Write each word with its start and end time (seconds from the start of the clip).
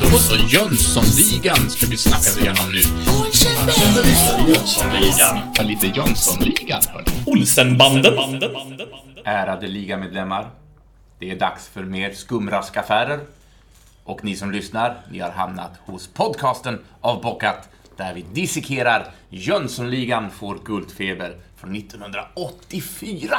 Då 0.00 0.18
så, 0.18 0.36
Jönssonligan 0.36 1.70
ska 1.70 1.86
vi 1.86 1.96
snacka 1.96 2.40
igenom 2.40 2.72
nu. 2.72 2.80
Jönssonligan. 4.48 5.52
Ja, 5.54 5.62
lite 5.62 5.86
Jönssonligan, 5.86 6.82
hörni. 6.92 7.06
Olsenbanden. 7.26 8.14
Ärade 9.24 9.66
ligamedlemmar. 9.66 10.50
Det 11.18 11.30
är 11.30 11.38
dags 11.38 11.68
för 11.68 11.82
mer 11.82 12.12
skumraskaffärer. 12.12 13.20
Och 14.04 14.24
ni 14.24 14.36
som 14.36 14.50
lyssnar, 14.50 15.00
ni 15.10 15.18
har 15.18 15.30
hamnat 15.30 15.72
hos 15.84 16.08
podcasten 16.08 16.78
Avbockat 17.00 17.68
där 17.96 18.14
vi 18.14 18.24
dissekerar 18.32 19.10
Jönssonligan 19.28 20.30
får 20.30 20.58
guldfeber 20.64 21.36
från 21.56 21.76
1984. 21.76 23.36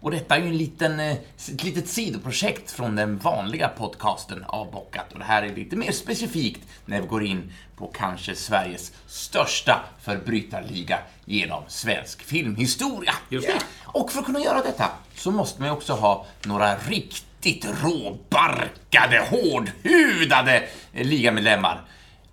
Och 0.00 0.10
detta 0.10 0.36
är 0.36 0.40
ju 0.40 0.46
en 0.46 0.56
liten, 0.56 1.00
eh, 1.00 1.16
ett 1.52 1.64
litet 1.64 1.88
sidoprojekt 1.88 2.70
från 2.70 2.96
den 2.96 3.18
vanliga 3.18 3.68
podcasten 3.68 4.44
Avbockat. 4.48 5.12
Och 5.12 5.18
det 5.18 5.24
här 5.24 5.42
är 5.42 5.54
lite 5.54 5.76
mer 5.76 5.92
specifikt 5.92 6.60
när 6.86 7.00
vi 7.00 7.06
går 7.06 7.24
in 7.24 7.52
på 7.76 7.86
kanske 7.86 8.34
Sveriges 8.34 8.92
största 9.06 9.84
förbrytarliga 10.02 10.98
genom 11.24 11.62
svensk 11.68 12.22
filmhistoria. 12.22 13.14
Just 13.28 13.46
det. 13.46 13.58
Och 13.84 14.12
för 14.12 14.18
att 14.18 14.26
kunna 14.26 14.40
göra 14.40 14.62
detta 14.62 14.88
så 15.14 15.30
måste 15.30 15.60
man 15.60 15.68
ju 15.68 15.74
också 15.74 15.92
ha 15.92 16.26
några 16.44 16.76
riktigt 16.76 17.66
råbarkade, 17.82 19.26
hårdhudade 19.30 20.68
eh, 20.92 21.06
ligamedlemmar. 21.06 21.80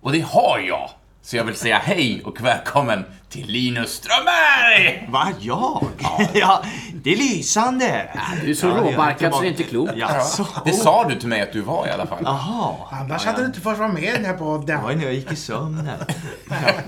Och 0.00 0.12
det 0.12 0.20
har 0.20 0.58
jag. 0.58 0.90
Så 1.22 1.36
jag 1.36 1.44
vill 1.44 1.54
säga 1.54 1.78
hej 1.78 2.22
och 2.24 2.40
välkommen 2.40 3.04
till 3.28 3.46
Linus 3.46 3.92
Strömberg! 3.92 5.08
Va, 5.08 5.32
jag? 5.40 5.86
Ja. 6.34 6.62
det 7.02 7.12
är 7.12 7.16
lysande! 7.16 8.08
Du 8.44 8.50
är 8.50 8.54
så 8.54 8.68
råbarkad 8.68 9.34
så 9.34 9.40
det 9.40 9.46
är 9.46 9.50
inte 9.50 9.62
klokt. 9.62 9.92
Jaså? 9.96 10.46
Det 10.64 10.72
sa 10.72 11.08
du 11.08 11.14
till 11.14 11.28
mig 11.28 11.42
att 11.42 11.52
du 11.52 11.60
var 11.60 11.86
i 11.86 11.90
alla 11.90 12.06
fall. 12.06 12.18
Jaha. 12.24 12.74
Annars 12.90 13.24
hade 13.24 13.40
du 13.40 13.46
inte 13.46 13.60
fått 13.60 13.78
vara 13.78 13.88
med 13.88 14.02
i 14.02 14.06
den 14.06 14.24
här 14.24 14.66
Det 14.66 14.76
var 14.76 14.94
när 14.94 15.04
jag 15.04 15.14
gick 15.14 15.32
i 15.32 15.36
sömnen. 15.36 15.98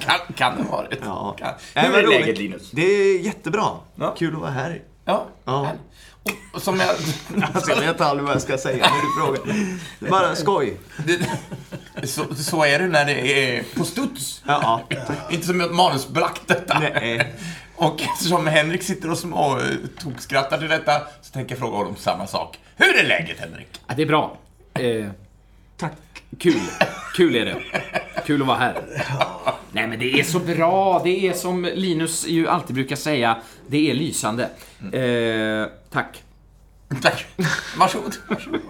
Kan, 0.00 0.18
kan 0.34 0.56
det 0.56 0.62
vara 0.70 0.88
det? 0.88 0.96
Ja. 1.04 1.36
Kan. 1.38 1.84
Hur 1.84 1.98
är 1.98 2.06
läget 2.06 2.38
Linus? 2.38 2.70
Det 2.70 2.82
är 2.82 3.20
jättebra. 3.20 3.66
Ja. 3.94 4.14
Kul 4.18 4.34
att 4.34 4.40
vara 4.40 4.50
här. 4.50 4.82
Ja. 5.04 5.26
Ja. 5.44 5.72
Och, 6.54 6.62
som 6.62 6.80
jag... 6.80 6.88
Alltså, 7.54 7.70
jag 7.70 7.80
vet 7.80 8.00
aldrig 8.00 8.26
vad 8.26 8.34
jag 8.34 8.42
ska 8.42 8.58
säga 8.58 8.86
när 8.90 9.02
du 9.02 9.36
frågar. 9.36 10.10
Bara 10.10 10.34
skoj. 10.34 10.76
Det, 11.06 12.08
så, 12.08 12.34
så 12.34 12.64
är 12.64 12.78
det 12.78 12.86
när 12.86 13.04
det 13.04 13.56
är 13.56 13.64
på 13.76 13.84
studs. 13.84 14.42
Ja, 14.46 14.80
Inte 15.30 15.46
som 15.46 15.60
ett 15.60 15.74
manusbrakt 15.74 16.48
detta. 16.48 16.78
Nej. 16.78 17.34
Och 17.80 18.02
eftersom 18.02 18.46
Henrik 18.46 18.82
sitter 18.82 19.10
och 19.10 19.18
små 19.18 19.58
eh, 19.58 20.58
till 20.58 20.68
detta 20.68 21.00
så 21.22 21.32
tänker 21.32 21.52
jag 21.52 21.58
fråga 21.58 21.76
honom 21.76 21.96
samma 21.96 22.26
sak. 22.26 22.58
Hur 22.76 22.98
är 22.98 23.08
läget 23.08 23.38
Henrik? 23.38 23.68
Ja, 23.86 23.94
det 23.96 24.02
är 24.02 24.06
bra. 24.06 24.36
Eh, 24.74 25.06
tack. 25.76 25.92
kul. 26.38 26.60
Kul 27.16 27.36
är 27.36 27.44
det. 27.44 27.56
Kul 28.26 28.40
att 28.40 28.48
vara 28.48 28.58
här. 28.58 28.82
Nej, 29.72 29.86
men 29.86 29.98
det 29.98 30.20
är 30.20 30.24
så 30.24 30.38
bra. 30.38 31.00
Det 31.04 31.28
är 31.28 31.32
som 31.32 31.64
Linus 31.64 32.26
ju 32.26 32.48
alltid 32.48 32.74
brukar 32.74 32.96
säga, 32.96 33.36
det 33.68 33.90
är 33.90 33.94
lysande. 33.94 34.42
Eh, 34.92 35.72
tack. 35.90 36.22
Tack. 37.02 37.26
Varsågod. 37.78 38.16
Varsågod. 38.28 38.60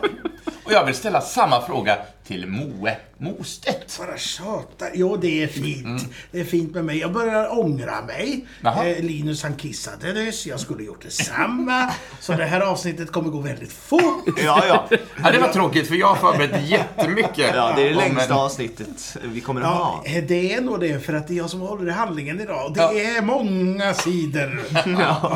Och 0.64 0.72
jag 0.72 0.84
vill 0.86 0.94
ställa 0.94 1.20
samma 1.20 1.62
fråga 1.62 1.96
till 2.26 2.46
Moe 2.46 2.96
Mostedt. 3.18 3.98
Bara 3.98 4.18
tjatar. 4.18 4.90
Jo, 4.94 5.16
det 5.16 5.42
är 5.42 5.46
fint. 5.46 6.02
Det 6.30 6.40
är 6.40 6.44
fint 6.44 6.74
med 6.74 6.84
mig. 6.84 6.98
Jag 6.98 7.12
börjar 7.12 7.58
ångra 7.58 8.02
mig. 8.02 8.46
Eh, 8.64 9.04
Linus 9.04 9.42
han 9.42 9.54
kissade 9.56 10.12
nyss. 10.12 10.46
Jag 10.46 10.60
skulle 10.60 10.82
gjort 10.84 11.02
detsamma. 11.02 11.92
Så 12.20 12.32
det 12.32 12.44
här 12.44 12.60
avsnittet 12.60 13.12
kommer 13.12 13.30
gå 13.30 13.40
väldigt 13.40 13.72
fort. 13.72 14.24
Ja, 14.44 14.64
ja. 14.68 14.88
Ja, 15.24 15.30
det 15.30 15.38
var 15.38 15.48
tråkigt 15.48 15.88
för 15.88 15.94
jag 15.94 16.06
har 16.14 16.32
förberett 16.32 16.68
jättemycket. 16.68 17.52
Ja, 17.54 17.72
det 17.76 17.82
är 17.82 17.88
det 17.88 17.94
längsta 17.94 18.24
en- 18.34 18.40
avsnittet 18.40 19.16
vi 19.24 19.40
kommer 19.40 19.60
att 19.60 19.66
Ja, 19.66 20.02
ha. 20.04 20.04
eh, 20.16 20.24
det 20.24 20.54
är 20.54 20.60
nog 20.60 20.80
det 20.80 21.04
för 21.06 21.12
att 21.12 21.28
det 21.28 21.34
är 21.34 21.38
jag 21.38 21.50
som 21.50 21.60
håller 21.60 21.88
i 21.88 21.92
handlingen 21.92 22.40
idag. 22.40 22.74
Det 22.74 22.80
Ja. 22.80 22.92
är 22.92 23.22
många 23.22 23.94
sidor. 23.94 24.60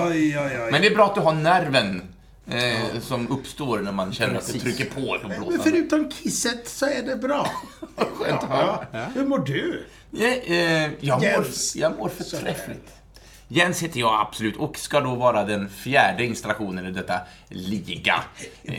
Oj, 0.06 0.39
oj, 0.39 0.59
oj. 0.65 0.69
Men 0.73 0.81
det 0.83 0.87
är 0.89 0.94
bra 0.94 1.05
att 1.06 1.15
du 1.15 1.21
har 1.21 1.33
nerven 1.33 2.03
eh, 2.50 3.00
som 3.00 3.28
uppstår 3.28 3.78
när 3.78 3.93
man 3.93 4.12
känner 4.12 4.34
att 4.38 4.53
det 4.53 4.59
trycker 4.59 4.84
på 4.84 5.19
Men 5.28 5.41
blåsan. 5.41 5.60
förutom 5.62 6.10
kisset 6.10 6.69
så 6.69 6.87
är 6.87 7.03
det 7.03 7.16
bra. 7.16 7.50
Skönt 7.97 8.43
att 8.43 8.49
höra. 8.49 8.87
Ja. 8.93 9.05
Hur 9.15 9.27
mår 9.27 9.38
du? 9.38 9.87
Ja, 10.10 10.27
eh, 10.28 10.91
jag, 11.00 11.21
mår, 11.22 11.47
jag 11.75 11.99
mår 11.99 12.09
förträffligt. 12.09 12.91
Jens 13.49 13.82
heter 13.82 14.00
jag 14.00 14.21
absolut 14.21 14.56
och 14.56 14.78
ska 14.78 15.00
då 15.00 15.15
vara 15.15 15.44
den 15.44 15.69
fjärde 15.69 16.25
installationen 16.25 16.87
i 16.87 16.91
detta 16.91 17.21
liga. 17.49 18.15
Eh, 18.65 18.75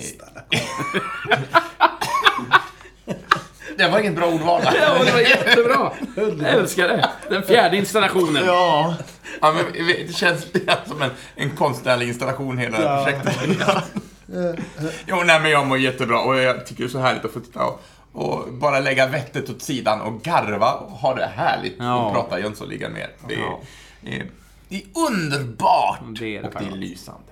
det 3.77 3.87
var 3.87 3.99
inget 3.99 4.15
bra 4.15 4.25
ordval. 4.27 4.61
va? 4.63 4.73
Ja, 4.81 5.03
det 5.03 5.11
var 5.11 5.19
jättebra. 5.19 5.91
Jag 6.15 6.53
älskar 6.53 6.87
det. 6.87 7.09
Den 7.29 7.43
fjärde 7.43 7.77
installationen. 7.77 8.45
Ja. 8.45 8.95
Ja, 9.41 9.53
men 9.53 9.87
det 9.87 10.15
känns 10.15 10.45
som 10.87 11.01
en, 11.01 11.09
en 11.35 11.49
konstnärlig 11.55 12.07
installation 12.07 12.57
hela 12.57 12.77
projektet. 13.03 13.37
jo, 15.07 15.23
nej 15.25 15.39
men 15.41 15.51
jag 15.51 15.67
mår 15.67 15.77
jättebra 15.77 16.19
och 16.21 16.37
jag 16.39 16.65
tycker 16.65 16.83
det 16.83 16.87
är 16.87 16.91
så 16.91 16.99
härligt 16.99 17.25
att 17.25 17.31
få 17.31 17.39
titta 17.39 17.63
och, 17.65 17.81
och 18.11 18.53
bara 18.53 18.79
lägga 18.79 19.07
vettet 19.07 19.49
åt 19.49 19.61
sidan 19.61 20.01
och 20.01 20.21
garva 20.21 20.73
och 20.73 20.91
ha 20.91 21.15
det 21.15 21.29
härligt 21.35 21.75
Ja. 21.79 22.05
och 22.05 22.13
prata 22.13 22.39
Jönssonligan 22.39 22.93
mer. 22.93 23.09
Det 23.27 23.33
är, 23.33 23.39
Ja. 23.39 23.59
det 24.01 24.15
är, 24.15 24.25
det 24.69 24.75
är 24.75 24.83
underbart 25.09 25.99
Det 26.19 26.37
är 26.37 26.41
det 26.41 26.47
och 26.47 26.53
det 26.59 26.65
är 26.65 26.77
lysande. 26.77 27.31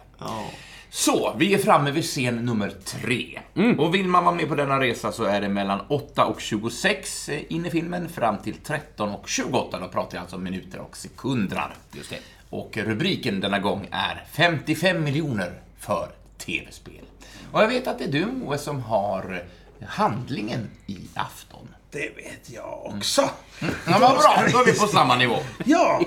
Så, 0.95 1.35
vi 1.37 1.53
är 1.53 1.57
framme 1.57 1.91
vid 1.91 2.03
scen 2.03 2.35
nummer 2.35 2.73
tre. 2.85 3.39
Och 3.77 3.95
vill 3.95 4.07
man 4.07 4.25
vara 4.25 4.35
med 4.35 4.49
på 4.49 4.55
denna 4.55 4.79
resa 4.79 5.11
så 5.11 5.23
är 5.23 5.41
det 5.41 5.49
mellan 5.49 5.81
8 5.87 6.25
och 6.25 6.41
26 6.41 7.29
in 7.29 7.65
i 7.65 7.69
filmen 7.69 8.09
fram 8.09 8.37
till 8.37 8.55
13 8.55 9.09
och 9.09 9.29
28. 9.29 9.79
Då 9.79 9.87
pratar 9.87 10.17
jag 10.17 10.21
alltså 10.21 10.35
om 10.35 10.43
minuter 10.43 10.79
och 10.79 10.97
sekunder. 10.97 11.73
Just 11.91 12.09
det. 12.09 12.19
Och 12.49 12.77
rubriken 12.77 13.39
denna 13.39 13.59
gång 13.59 13.87
är 13.91 14.25
55 14.31 15.03
miljoner 15.03 15.61
för 15.79 16.07
tv-spel. 16.37 17.05
Och 17.51 17.61
jag 17.61 17.67
vet 17.67 17.87
att 17.87 17.99
det 17.99 18.03
är 18.03 18.11
du 18.11 18.25
Moe 18.25 18.57
som 18.57 18.81
har 18.81 19.43
handlingen 19.87 20.69
i 20.87 20.97
afton. 21.13 21.67
Det 21.93 21.99
vet 22.15 22.49
jag 22.49 22.85
också. 22.85 23.29
Ja, 23.61 23.97
vad 23.99 23.99
bra, 23.99 24.43
då 24.51 24.59
är 24.59 24.65
vi 24.65 24.79
på 24.79 24.87
samma 24.87 25.15
nivå. 25.15 25.35
Ja, 25.65 26.01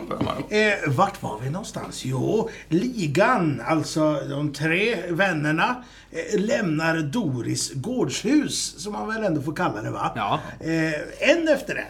eh, 0.51 0.75
vart 0.87 1.23
var 1.23 1.41
vi 1.43 1.51
någonstans? 1.51 2.05
Jo, 2.05 2.51
ligan, 2.69 3.63
alltså 3.67 4.13
de 4.29 4.53
tre 4.53 5.11
vännerna, 5.11 5.85
eh, 6.11 6.41
lämnar 6.41 6.97
Doris 6.97 7.73
gårdshus, 7.75 8.83
som 8.83 8.93
man 8.93 9.09
väl 9.09 9.25
ändå 9.25 9.43
får 9.43 9.55
kalla 9.57 9.83
det 9.83 9.91
va? 9.91 10.13
Ja. 10.17 10.41
Eh, 10.61 11.31
en 11.31 11.49
efter 11.49 11.75
en. 11.75 11.85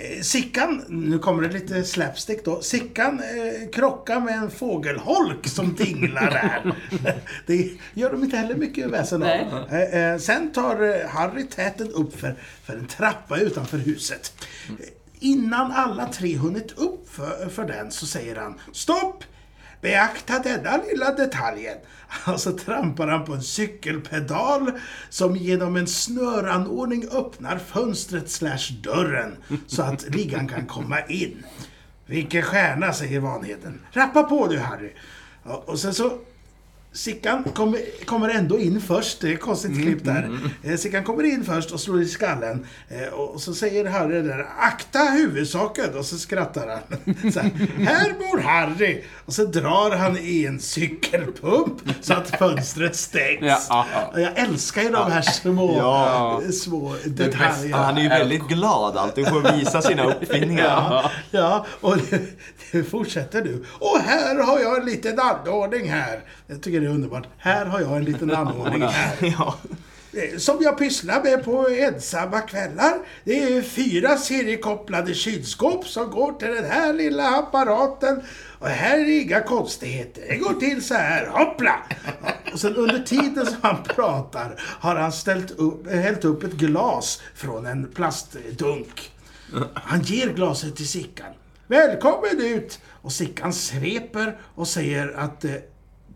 Eh, 0.00 0.22
Sickan, 0.22 0.84
nu 0.88 1.18
kommer 1.18 1.42
det 1.42 1.48
lite 1.54 1.84
slapstick 1.84 2.44
då. 2.44 2.60
Sickan 2.60 3.20
eh, 3.20 3.70
krockar 3.70 4.20
med 4.20 4.34
en 4.34 4.50
fågelholk 4.50 5.48
som 5.48 5.74
dinglar 5.74 6.30
där. 6.30 6.74
det 7.46 7.70
gör 7.94 8.10
de 8.12 8.24
inte 8.24 8.36
heller 8.36 8.54
mycket 8.54 8.90
väsen 8.90 9.22
av. 9.22 9.28
Eh, 9.70 10.12
eh, 10.12 10.18
sen 10.18 10.52
tar 10.52 10.82
eh, 10.82 11.08
Harry 11.08 11.44
täten 11.46 11.90
upp 11.90 12.20
för, 12.20 12.34
för 12.64 12.76
en 12.76 12.86
trappa 12.86 13.38
utanför 13.38 13.78
huset. 13.78 14.32
Eh, 14.68 14.74
Innan 15.20 15.72
alla 15.72 16.06
tre 16.06 16.36
hunnit 16.36 16.72
upp 16.78 17.08
för, 17.10 17.48
för 17.48 17.64
den 17.64 17.90
så 17.90 18.06
säger 18.06 18.36
han 18.36 18.60
Stopp! 18.72 19.24
Beakta 19.80 20.38
denna 20.38 20.76
lilla 20.76 21.12
detaljen. 21.12 21.78
Och 22.26 22.40
så 22.40 22.52
trampar 22.52 23.08
han 23.08 23.24
på 23.24 23.32
en 23.32 23.42
cykelpedal 23.42 24.72
som 25.08 25.36
genom 25.36 25.76
en 25.76 25.86
snöranordning 25.86 27.08
öppnar 27.12 27.58
fönstret 27.58 28.30
slash 28.30 28.72
dörren 28.82 29.36
så 29.66 29.82
att 29.82 30.14
ligan 30.14 30.48
kan 30.48 30.66
komma 30.66 31.00
in. 31.06 31.44
Vilken 32.06 32.42
stjärna, 32.42 32.92
säger 32.92 33.20
Vanheden. 33.20 33.80
Rappa 33.92 34.22
på 34.22 34.46
du 34.46 34.58
Harry. 34.58 34.92
Och 35.42 35.78
sen 35.78 35.94
så 35.94 36.18
Sickan 37.02 37.44
kommer, 37.44 38.04
kommer 38.04 38.28
ändå 38.28 38.58
in 38.58 38.80
först, 38.80 39.20
det 39.20 39.28
är 39.28 39.34
ett 39.34 39.40
konstigt 39.40 39.82
klipp 39.82 40.04
där. 40.04 40.38
Eh, 40.64 40.76
Sickan 40.76 41.04
kommer 41.04 41.24
in 41.24 41.44
först 41.44 41.70
och 41.70 41.80
slår 41.80 42.02
i 42.02 42.08
skallen. 42.08 42.66
Eh, 42.88 43.08
och 43.14 43.40
så 43.40 43.54
säger 43.54 43.84
Harry 43.84 44.22
där, 44.22 44.46
akta 44.58 44.98
huvudsaken! 44.98 45.98
Och 45.98 46.04
så 46.04 46.18
skrattar 46.18 46.66
han. 46.68 47.32
Så 47.32 47.40
här, 47.40 47.50
här 47.84 48.12
bor 48.18 48.38
Harry! 48.38 49.04
Och 49.26 49.32
så 49.32 49.44
drar 49.44 49.96
han 49.96 50.16
i 50.18 50.44
en 50.44 50.60
cykelpump 50.60 51.82
så 52.00 52.14
att 52.14 52.30
fönstret 52.38 52.96
stängs. 52.96 53.66
Ja, 53.68 53.86
Jag 54.14 54.38
älskar 54.38 54.82
ju 54.82 54.88
de 54.90 55.12
här 55.12 55.22
små, 55.22 55.76
Ja. 55.78 56.42
små 56.52 56.94
detaljerna. 57.06 57.76
Han 57.76 57.96
är 57.98 58.02
ju 58.02 58.08
väldigt 58.08 58.48
glad 58.48 58.96
alltid 58.96 59.26
för 59.28 59.42
att 59.48 59.58
visa 59.60 59.82
sina 59.82 60.04
uppfinningar. 60.04 60.64
Ja, 60.66 61.10
ja 61.30 61.66
och 61.80 61.96
det, 61.96 62.20
det 62.72 62.84
fortsätter 62.84 63.44
nu. 63.44 63.64
Och 63.78 63.98
här 63.98 64.42
har 64.42 64.60
jag 64.60 64.78
en 64.80 64.86
liten 64.86 65.18
anordning 65.20 65.90
här. 65.90 66.20
Jag 66.46 66.62
tycker 66.62 66.80
det 66.80 66.87
är 66.88 66.94
underbart. 66.94 67.26
Här 67.38 67.66
har 67.66 67.80
jag 67.80 67.96
en 67.96 68.04
liten 68.04 68.30
anordning 68.34 68.82
här. 68.88 69.16
Ja. 69.38 69.54
Eh, 70.12 70.38
Som 70.38 70.58
jag 70.60 70.78
pysslar 70.78 71.22
med 71.22 71.44
på 71.44 71.68
ensamma 71.68 72.40
kvällar. 72.40 72.94
Det 73.24 73.42
är 73.42 73.62
fyra 73.62 74.16
seriekopplade 74.16 75.14
kylskåp 75.14 75.86
som 75.88 76.10
går 76.10 76.32
till 76.32 76.48
den 76.48 76.64
här 76.64 76.92
lilla 76.92 77.28
apparaten. 77.28 78.22
Och 78.58 78.68
här 78.68 78.98
är 78.98 79.20
inga 79.22 79.40
konstigheter. 79.40 80.22
Det 80.28 80.36
går 80.36 80.54
till 80.54 80.84
så 80.84 80.94
här. 80.94 81.26
Hoppla! 81.26 81.74
Och 82.52 82.60
sen 82.60 82.76
under 82.76 82.98
tiden 82.98 83.46
som 83.46 83.56
han 83.62 83.76
pratar 83.82 84.54
har 84.60 84.96
han 84.96 85.12
ställt 85.12 85.50
upp, 85.50 85.86
eh, 85.86 85.98
hällt 85.98 86.24
upp 86.24 86.42
ett 86.44 86.52
glas 86.52 87.22
från 87.34 87.66
en 87.66 87.88
plastdunk. 87.94 89.10
Han 89.74 90.00
ger 90.00 90.28
glaset 90.32 90.76
till 90.76 90.88
Sickan. 90.88 91.26
Välkommen 91.66 92.40
ut! 92.40 92.80
Och 93.02 93.12
Sickan 93.12 93.52
sveper 93.52 94.36
och 94.54 94.68
säger 94.68 95.14
att 95.18 95.40
det 95.40 95.62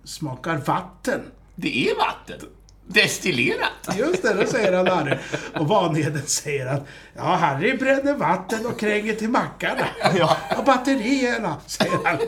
smakar 0.05 0.57
vatten. 0.57 1.21
Det 1.55 1.89
är 1.91 1.97
vatten. 1.97 2.49
Destillerat. 2.87 3.97
Just 3.99 4.23
det, 4.23 4.35
det 4.35 4.47
säger 4.47 4.73
han 4.73 4.87
Harry. 4.87 5.17
Och 5.59 5.69
Vanheden 5.69 6.23
säger 6.27 6.67
att 6.67 6.87
ja, 7.17 7.23
Harry 7.23 7.77
bränner 7.77 8.15
vatten 8.15 8.67
och 8.67 8.81
kränger 8.81 9.15
till 9.15 9.29
mackarna. 9.29 9.87
Ja. 10.19 10.37
Och 10.59 10.65
batterierna, 10.65 11.57
säger 11.67 11.99
han. 12.05 12.19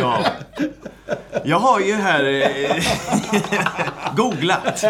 Ja. 0.00 0.24
Jag 1.44 1.58
har 1.58 1.80
ju 1.80 1.94
här 1.94 2.24
eh, 2.24 2.82
googlat 4.16 4.84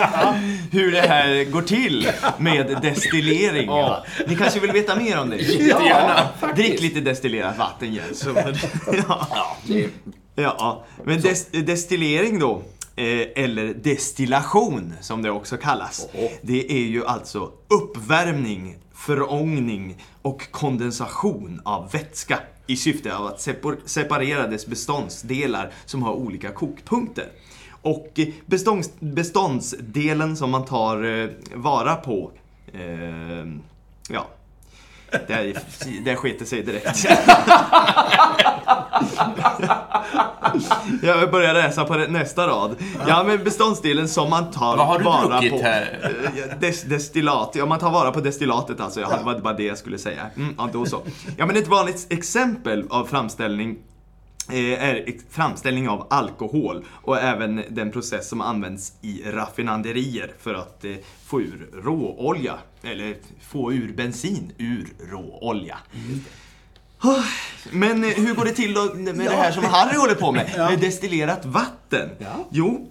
hur 0.73 0.93
det 0.93 1.01
här 1.01 1.45
går 1.45 1.63
till 1.63 2.09
med 2.39 2.79
destillering. 2.83 3.67
Ja. 3.67 4.05
Ni 4.27 4.37
kanske 4.37 4.61
vill 4.61 4.73
veta 4.73 4.97
mer 4.97 5.19
om 5.21 5.31
det? 5.31 5.37
Jättegärna. 5.37 6.29
Drick 6.57 6.81
lite 6.81 7.01
destillerat 7.01 7.59
vatten 7.59 7.95
Jens. 7.95 8.19
Så- 8.21 8.35
Ja. 9.09 9.29
Ja, 10.35 10.85
men 11.05 11.21
des 11.21 11.47
destillering 11.51 12.39
då, 12.39 12.63
eh, 12.97 13.05
eller 13.45 13.75
destillation 13.75 14.95
som 15.01 15.23
det 15.23 15.31
också 15.31 15.57
kallas. 15.57 16.09
Det 16.43 16.73
är 16.73 16.85
ju 16.87 17.07
alltså 17.07 17.51
uppvärmning, 17.69 18.77
förångning 18.95 19.97
och 20.23 20.51
kondensation 20.51 21.61
av 21.65 21.91
vätska 21.93 22.41
i 22.67 22.77
syfte 22.77 23.17
av 23.17 23.27
att 23.27 23.39
separ- 23.41 23.79
separera 23.85 24.47
dess 24.47 24.67
beståndsdelar 24.67 25.73
som 25.85 26.03
har 26.03 26.13
olika 26.13 26.51
kokpunkter. 26.51 27.29
Och 27.83 28.21
bestånds 28.47 28.91
beståndsdelen 29.01 30.37
som 30.37 30.51
man 30.51 30.65
tar 30.65 31.05
eh, 31.05 31.29
vara 31.55 31.95
på, 31.95 32.31
eh, 32.73 33.47
ja, 34.09 34.27
sket 36.17 36.39
det 36.39 36.47
sig 36.47 36.63
direkt. 36.63 37.07
Jag 41.03 41.31
börjar 41.31 41.55
läsa 41.55 41.85
på 41.85 41.95
nästa 41.95 42.47
rad. 42.47 42.77
Ja, 43.07 43.25
men 43.27 43.45
beståndsdelen 43.45 44.09
som 44.09 44.31
man 44.31 44.51
tar 44.51 44.77
Vad 44.77 44.87
har 44.87 44.99
du 44.99 45.05
vara 45.05 45.29
druckit 45.41 45.51
på. 45.53 45.63
här? 45.63 45.99
Eh, 46.53 46.59
Des, 46.61 46.83
destillat. 46.83 47.51
Ja, 47.55 47.67
man 47.67 47.79
tar 47.79 47.91
vara 47.91 48.11
på 48.13 48.21
destillatet 48.21 48.81
alltså. 48.81 49.05
Hade, 49.05 49.17
det 49.19 49.25
var 49.25 49.39
bara 49.39 49.55
det 49.55 49.63
jag 49.65 49.79
skulle 49.79 49.99
säga. 49.99 50.27
Mm, 50.37 50.55
ja, 50.59 50.69
då 50.73 50.87
så. 50.87 51.03
Ja, 51.37 51.47
men 51.47 51.57
ett 51.57 51.69
vanligt 51.69 52.07
exempel 52.11 52.85
av 52.91 53.05
framställning 53.05 53.77
är 54.53 55.05
ex- 55.09 55.25
framställning 55.31 55.89
av 55.89 56.07
alkohol 56.11 56.85
och 56.91 57.19
även 57.21 57.63
den 57.69 57.91
process 57.93 58.29
som 58.29 58.41
används 58.41 58.93
i 59.03 59.23
raffinaderier 59.27 60.33
för 60.41 60.55
att 60.55 60.85
eh, 60.85 60.93
få 61.27 61.41
ur 61.41 61.69
råolja. 61.85 62.55
Eller 62.83 63.17
få 63.49 63.73
ur 63.73 63.93
bensin 63.93 64.53
ur 64.59 64.87
råolja. 65.11 65.79
Ah, 66.99 67.23
Men 67.73 68.05
eh, 68.05 68.11
hur 68.11 68.35
går 68.35 68.45
det 68.45 68.53
till 68.53 68.75
då 68.75 68.95
med 68.95 69.15
det 69.15 69.35
här 69.37 69.53
som 69.53 69.65
Harry 69.65 69.97
håller 69.97 70.15
på 70.15 70.33
med? 70.33 70.51
Med 70.57 70.81
destillerat 70.81 71.45
vatten? 71.45 72.09
Jo, 72.51 72.89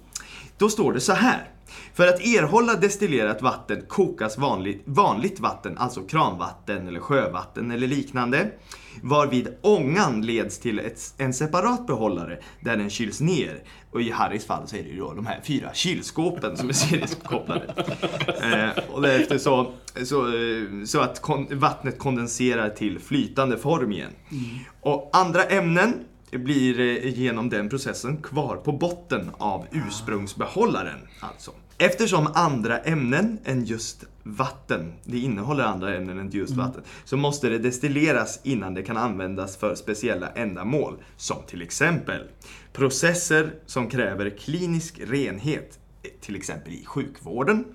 då 0.63 0.69
står 0.69 0.94
det 0.94 1.00
så 1.00 1.13
här. 1.13 1.50
För 1.94 2.07
att 2.07 2.19
erhålla 2.19 2.75
destillerat 2.75 3.42
vatten 3.42 3.81
kokas 3.88 4.38
vanligt, 4.38 4.81
vanligt 4.86 5.39
vatten, 5.39 5.77
alltså 5.77 6.01
kranvatten 6.01 6.88
eller 6.88 7.00
sjövatten 7.00 7.71
eller 7.71 7.88
liknande, 7.88 8.51
varvid 9.01 9.48
ångan 9.62 10.21
leds 10.21 10.60
till 10.60 10.80
ett, 10.80 11.13
en 11.18 11.33
separat 11.33 11.88
behållare 11.88 12.39
där 12.60 12.77
den 12.77 12.89
kyls 12.89 13.21
ner. 13.21 13.63
Och 13.92 14.01
i 14.01 14.12
Harrys 14.12 14.45
fall 14.45 14.68
så 14.68 14.75
är 14.75 14.83
det 14.83 14.89
ju 14.89 15.00
då 15.00 15.13
de 15.13 15.25
här 15.25 15.42
fyra 15.44 15.74
kylskåpen 15.74 16.57
som 16.57 16.69
är 16.69 16.74
seriekopplade. 16.74 17.74
eh, 18.77 18.83
och 18.94 19.01
därefter 19.01 19.38
så, 19.38 19.71
så, 20.04 20.27
eh, 20.27 20.86
så 20.86 21.00
att 21.00 21.21
kon, 21.21 21.48
vattnet 21.51 22.00
kondenserar 22.00 22.69
till 22.69 23.00
flytande 23.00 23.57
form 23.57 23.92
igen. 23.92 24.12
Och 24.81 25.10
andra 25.13 25.44
ämnen 25.44 26.06
blir 26.38 26.80
eh, 26.80 27.19
genom 27.19 27.50
den 27.50 27.69
processen 27.69 28.18
kvar 28.18 28.56
på 28.56 28.71
botten 28.71 29.31
av 29.38 29.68
ursprungsbehållaren. 29.71 31.00
Alltså. 31.19 31.51
Eftersom 31.77 32.27
andra 32.33 32.80
ämnen 32.80 33.38
än 33.45 33.65
just 33.65 34.06
vatten, 34.24 34.94
det 35.03 35.18
innehåller 35.18 35.63
andra 35.63 35.95
ämnen 35.95 36.19
än 36.19 36.30
just 36.30 36.53
vatten, 36.53 36.81
så 37.06 37.18
måste 37.18 37.50
det 37.50 37.57
destilleras 37.57 38.39
innan 38.44 38.74
det 38.74 38.83
kan 38.83 38.97
användas 38.97 39.57
för 39.57 39.75
speciella 39.75 40.30
ändamål. 40.30 40.95
Som 41.18 41.38
till 41.47 41.62
exempel 41.62 42.21
processer 42.74 43.53
som 43.65 43.89
kräver 43.89 44.29
klinisk 44.29 45.00
renhet, 45.07 45.79
till 46.21 46.36
exempel 46.36 46.74
i 46.74 46.86
sjukvården. 46.86 47.65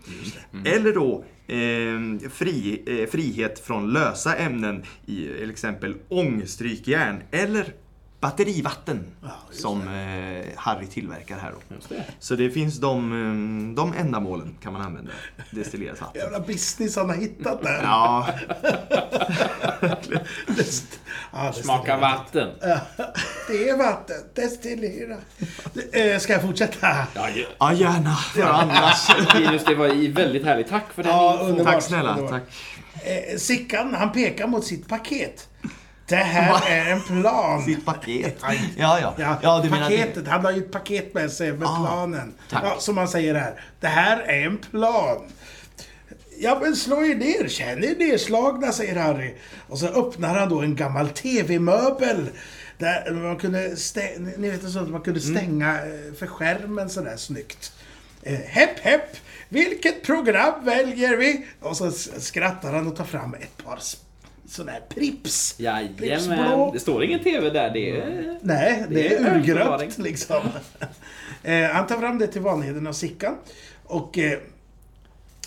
Eller 0.64 0.94
då 0.94 1.24
eh, 1.54 2.30
fri, 2.30 2.82
eh, 2.86 3.10
frihet 3.10 3.58
från 3.58 3.92
lösa 3.92 4.36
ämnen 4.36 4.82
i 5.06 5.28
till 5.38 5.50
exempel 5.50 5.96
ångstrykjärn 6.08 7.22
eller 7.30 7.74
batterivatten 8.20 9.04
som 9.50 9.80
eh, 9.88 10.44
Harry 10.56 10.86
tillverkar 10.86 11.38
här 11.38 11.50
då. 11.52 11.74
Just 11.74 11.88
det. 11.88 12.04
Så 12.18 12.34
det 12.34 12.50
finns 12.50 12.78
de, 12.78 13.12
eh, 13.12 13.74
de 13.76 13.94
ändamålen 13.98 14.56
kan 14.62 14.72
man 14.72 14.82
använda 14.82 15.10
destillerat 15.50 16.00
vatten. 16.00 16.22
Jävla 16.22 16.40
business 16.40 16.96
han 16.96 17.08
har 17.08 17.16
hittat 17.16 17.62
där. 17.62 17.80
Ja, 17.82 18.28
Dest- 20.46 20.98
ja, 21.32 21.52
Smaka 21.52 21.96
vatten. 21.96 22.48
Det 23.48 23.68
är 23.68 23.76
vatten. 23.78 24.16
Destillera. 24.34 25.16
Eh, 25.92 26.18
Ska 26.18 26.32
jag 26.32 26.42
fortsätta? 26.42 26.88
Ja, 27.14 27.28
ja 27.58 27.72
gärna. 27.72 28.14
För 28.16 28.42
annars. 28.42 29.08
Linus, 29.34 29.64
det 29.64 29.74
var 29.74 29.94
i 29.94 30.08
väldigt 30.08 30.44
härligt. 30.44 30.68
Tack 30.68 30.92
för 30.94 31.02
den 31.02 31.12
Ja. 31.12 31.64
Tack 31.64 31.82
snälla. 31.82 32.16
Tack. 32.28 32.42
Eh, 33.04 33.36
Sickan, 33.38 33.94
han 33.94 34.12
pekar 34.12 34.46
mot 34.46 34.64
sitt 34.64 34.88
paket. 34.88 35.47
Det 36.08 36.16
här 36.16 36.62
är 36.70 36.92
en 36.92 37.00
plan. 37.00 37.62
Sitt 37.64 37.84
paket. 37.84 38.36
Ja, 38.76 38.98
ja. 39.00 39.14
Ja, 39.18 39.38
ja 39.42 39.60
du 39.62 39.70
menar 39.70 39.82
att- 39.82 39.88
paketet. 39.90 40.28
Han 40.28 40.44
har 40.44 40.52
ju 40.52 40.58
ett 40.58 40.72
paket 40.72 41.14
med 41.14 41.30
sig 41.32 41.52
med 41.52 41.68
Ah, 41.68 41.76
planen. 41.76 42.34
Ja, 42.50 42.76
som 42.78 42.98
han 42.98 43.08
säger 43.08 43.34
här. 43.34 43.60
Det 43.80 43.86
här 43.86 44.18
är 44.20 44.46
en 44.46 44.58
plan. 44.58 45.18
Ja, 46.40 46.58
men 46.62 46.76
slå 46.76 47.04
er 47.04 47.14
ner. 47.14 47.48
Känn 47.48 47.84
er 47.84 47.94
nedslagna, 47.98 48.72
säger 48.72 48.96
Harry. 48.96 49.34
Och 49.68 49.78
så 49.78 49.86
öppnar 49.86 50.34
han 50.38 50.48
då 50.48 50.60
en 50.60 50.76
gammal 50.76 51.08
TV-möbel. 51.08 52.28
Där 52.78 53.10
man 53.12 53.36
kunde, 53.36 53.68
stä- 53.68 54.34
ni 54.38 54.50
vet 54.50 54.70
så 54.72 54.78
att 54.78 54.88
man 54.88 55.00
kunde 55.00 55.20
stänga 55.20 55.74
eh, 55.74 56.14
för 56.18 56.26
skärmen 56.26 56.90
sådär 56.90 57.16
snyggt. 57.16 57.72
Eh, 58.22 58.34
hepp, 58.38 58.78
hepp! 58.80 59.16
Vilket 59.48 60.02
program 60.02 60.64
väljer 60.64 61.16
vi? 61.16 61.46
Och 61.60 61.76
så 61.76 61.90
skrattar 62.18 62.72
han 62.72 62.86
och 62.86 62.96
tar 62.96 63.04
fram 63.04 63.34
ett 63.34 63.64
par 63.64 63.76
s- 63.76 63.96
sådana 64.48 64.72
här 64.72 64.80
Prips. 64.80 65.54
Jajamän. 65.58 66.70
Det 66.72 66.80
står 66.80 67.04
ingen 67.04 67.20
TV 67.20 67.50
där. 67.50 67.70
Det 67.70 67.90
är... 67.90 68.38
Nej, 68.42 68.84
det, 68.88 68.94
Det 68.94 69.14
är 69.14 69.24
är 69.24 69.38
urgröpt 69.38 69.98
liksom. 69.98 70.40
eh, 71.42 71.64
han 71.64 71.86
tar 71.86 71.98
fram 71.98 72.18
det 72.18 72.26
till 72.26 72.42
Vanheden 72.42 72.86
och 72.86 72.96
Sickan. 72.96 73.36
Och 73.84 74.18
eh, 74.18 74.38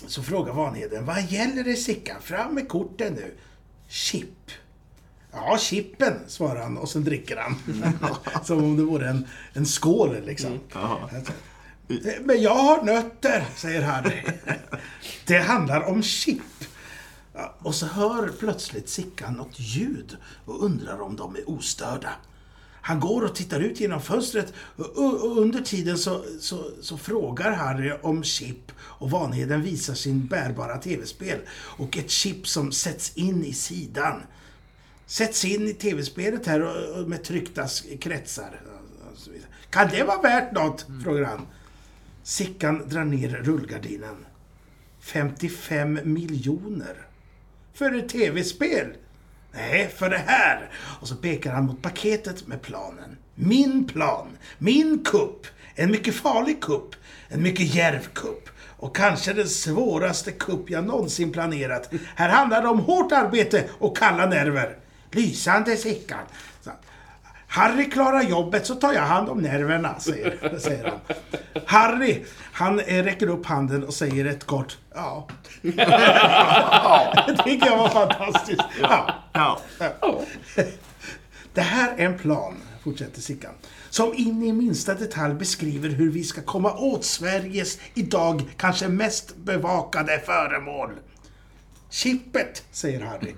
så 0.06 0.22
frågar 0.22 0.52
Vanheden, 0.52 1.04
vad 1.04 1.22
gäller 1.22 1.64
det 1.64 1.76
Sickan? 1.76 2.16
Fram 2.22 2.54
med 2.54 2.68
korten 2.68 3.12
nu. 3.12 3.34
Chip. 3.88 4.50
Ja, 5.32 5.58
chippen, 5.58 6.14
svarar 6.26 6.62
han 6.62 6.78
och 6.78 6.88
sen 6.88 7.04
dricker 7.04 7.36
han. 7.36 7.56
Som 8.44 8.64
om 8.64 8.76
det 8.76 8.82
vore 8.82 9.08
en, 9.08 9.26
en 9.52 9.66
skål 9.66 10.16
liksom. 10.26 10.60
Eh, 10.74 11.96
Men 12.24 12.42
jag 12.42 12.54
har 12.54 12.82
nötter, 12.82 13.44
säger 13.56 13.82
Harry. 13.82 14.22
Det 15.26 15.38
handlar 15.38 15.82
om 15.82 16.02
chip. 16.02 16.42
Och 17.58 17.74
så 17.74 17.86
hör 17.86 18.28
plötsligt 18.38 18.88
Sickan 18.88 19.34
något 19.34 19.60
ljud 19.60 20.16
och 20.44 20.64
undrar 20.64 21.00
om 21.00 21.16
de 21.16 21.36
är 21.36 21.50
ostörda. 21.50 22.10
Han 22.84 23.00
går 23.00 23.24
och 23.24 23.34
tittar 23.34 23.60
ut 23.60 23.80
genom 23.80 24.02
fönstret 24.02 24.52
och, 24.76 25.38
under 25.38 25.60
tiden 25.60 25.98
så, 25.98 26.24
så, 26.40 26.70
så 26.80 26.98
frågar 26.98 27.52
Harry 27.52 27.92
om 28.02 28.24
chip 28.24 28.72
och 28.78 29.10
Vanheden 29.10 29.62
visar 29.62 29.94
sin 29.94 30.26
bärbara 30.26 30.78
tv-spel 30.78 31.38
och 31.52 31.98
ett 31.98 32.10
chip 32.10 32.48
som 32.48 32.72
sätts 32.72 33.16
in 33.16 33.44
i 33.44 33.52
sidan. 33.52 34.22
Sätts 35.06 35.44
in 35.44 35.68
i 35.68 35.74
tv-spelet 35.74 36.46
här 36.46 36.62
och, 36.62 37.00
och 37.00 37.08
med 37.08 37.24
tryckta 37.24 37.68
kretsar. 38.00 38.60
Kan 39.70 39.88
det 39.88 40.04
vara 40.04 40.22
värt 40.22 40.52
något? 40.52 40.86
frågar 41.04 41.24
han. 41.24 41.46
Sickan 42.22 42.88
drar 42.88 43.04
ner 43.04 43.28
rullgardinen. 43.28 44.26
55 45.00 46.00
miljoner. 46.04 47.06
För 47.74 47.98
ett 47.98 48.08
tv-spel? 48.08 48.86
Nej, 49.52 49.88
för 49.96 50.10
det 50.10 50.22
här. 50.26 50.70
Och 51.00 51.08
så 51.08 51.16
pekar 51.16 51.52
han 51.52 51.66
mot 51.66 51.82
paketet 51.82 52.46
med 52.46 52.62
planen. 52.62 53.16
Min 53.34 53.86
plan. 53.86 54.28
Min 54.58 55.04
kupp. 55.04 55.46
En 55.74 55.90
mycket 55.90 56.14
farlig 56.14 56.60
kupp. 56.60 56.94
En 57.28 57.42
mycket 57.42 57.74
djärv 57.74 58.08
kupp. 58.12 58.48
Och 58.76 58.96
kanske 58.96 59.32
den 59.32 59.48
svåraste 59.48 60.32
kupp 60.32 60.70
jag 60.70 60.84
någonsin 60.84 61.32
planerat. 61.32 61.90
Här 62.16 62.28
handlar 62.28 62.62
det 62.62 62.68
om 62.68 62.78
hårt 62.78 63.12
arbete 63.12 63.64
och 63.78 63.96
kalla 63.96 64.26
nerver. 64.26 64.76
Lysande 65.10 65.76
Sickan. 65.76 66.24
Harry 67.52 67.90
klarar 67.90 68.22
jobbet 68.22 68.66
så 68.66 68.74
tar 68.74 68.92
jag 68.92 69.02
hand 69.02 69.28
om 69.28 69.38
nerverna, 69.38 70.00
säger, 70.00 70.58
säger 70.58 70.84
han. 70.84 70.98
Harry, 71.66 72.24
han 72.52 72.80
eh, 72.80 73.04
räcker 73.04 73.26
upp 73.26 73.46
handen 73.46 73.84
och 73.84 73.94
säger 73.94 74.24
ett 74.24 74.44
kort 74.44 74.78
ja. 74.94 75.28
Det 77.26 77.36
tycker 77.44 77.66
jag 77.66 77.76
var 77.76 77.88
fantastiskt. 77.88 78.62
Ja. 78.80 79.14
Ja. 79.32 79.60
Det 81.54 81.60
här 81.60 81.94
är 81.96 82.06
en 82.06 82.18
plan, 82.18 82.56
fortsätter 82.84 83.20
Sickan, 83.20 83.52
som 83.90 84.14
in 84.14 84.42
i 84.42 84.52
minsta 84.52 84.94
detalj 84.94 85.34
beskriver 85.34 85.88
hur 85.88 86.10
vi 86.10 86.24
ska 86.24 86.42
komma 86.42 86.72
åt 86.72 87.04
Sveriges 87.04 87.78
idag 87.94 88.42
kanske 88.56 88.88
mest 88.88 89.36
bevakade 89.36 90.20
föremål. 90.26 90.90
Chippet, 91.90 92.64
säger 92.70 93.00
Harry. 93.00 93.34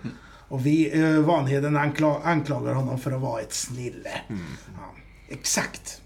Och 0.48 0.66
vi, 0.66 1.00
eh, 1.00 1.18
Vanheden, 1.18 1.76
ankla 1.76 2.20
anklagar 2.24 2.74
honom 2.74 2.98
för 2.98 3.12
att 3.12 3.20
vara 3.20 3.40
ett 3.40 3.52
snille. 3.52 4.20
Ja, 4.28 4.94
exakt. 5.28 6.00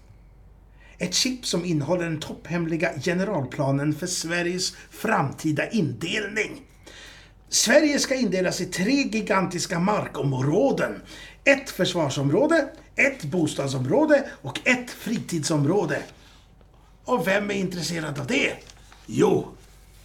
Ett 0.97 1.13
chip 1.13 1.45
som 1.45 1.65
innehåller 1.65 2.03
den 2.03 2.19
topphemliga 2.19 2.91
generalplanen 3.01 3.93
för 3.93 4.07
Sveriges 4.07 4.75
framtida 4.89 5.69
indelning. 5.69 6.61
Sverige 7.49 7.99
ska 7.99 8.15
indelas 8.15 8.61
i 8.61 8.65
tre 8.65 8.91
gigantiska 8.91 9.79
markområden. 9.79 11.01
Ett 11.43 11.69
försvarsområde, 11.69 12.69
ett 12.95 13.23
bostadsområde 13.23 14.29
och 14.41 14.67
ett 14.67 14.89
fritidsområde. 14.89 16.01
Och 17.05 17.27
vem 17.27 17.51
är 17.51 17.55
intresserad 17.55 18.19
av 18.19 18.27
det? 18.27 18.53
Jo, 19.05 19.47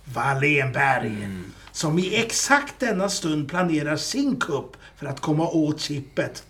Wallenberg. 0.05 1.29
Som 1.75 1.99
i 1.99 2.17
exakt 2.17 2.81
denna 2.81 3.09
stund 3.09 3.49
planerar 3.49 3.97
sin 3.97 4.37
kupp 4.37 4.77
för 4.97 5.07
att 5.07 5.21
komma 5.21 5.49
åt 5.49 5.81
chippet. 5.81 6.45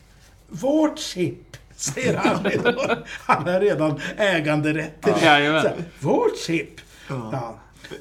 Vårt 0.48 0.98
chip, 0.98 1.56
säger 1.76 2.16
han 2.16 2.44
redan. 2.44 2.74
Han 3.08 3.42
har 3.46 3.60
redan 3.60 4.00
äganderätten. 4.16 5.14
Så 5.14 5.20
här, 5.20 5.74
Vårt 6.00 6.38
chip. 6.38 6.80
Ja. 7.08 7.58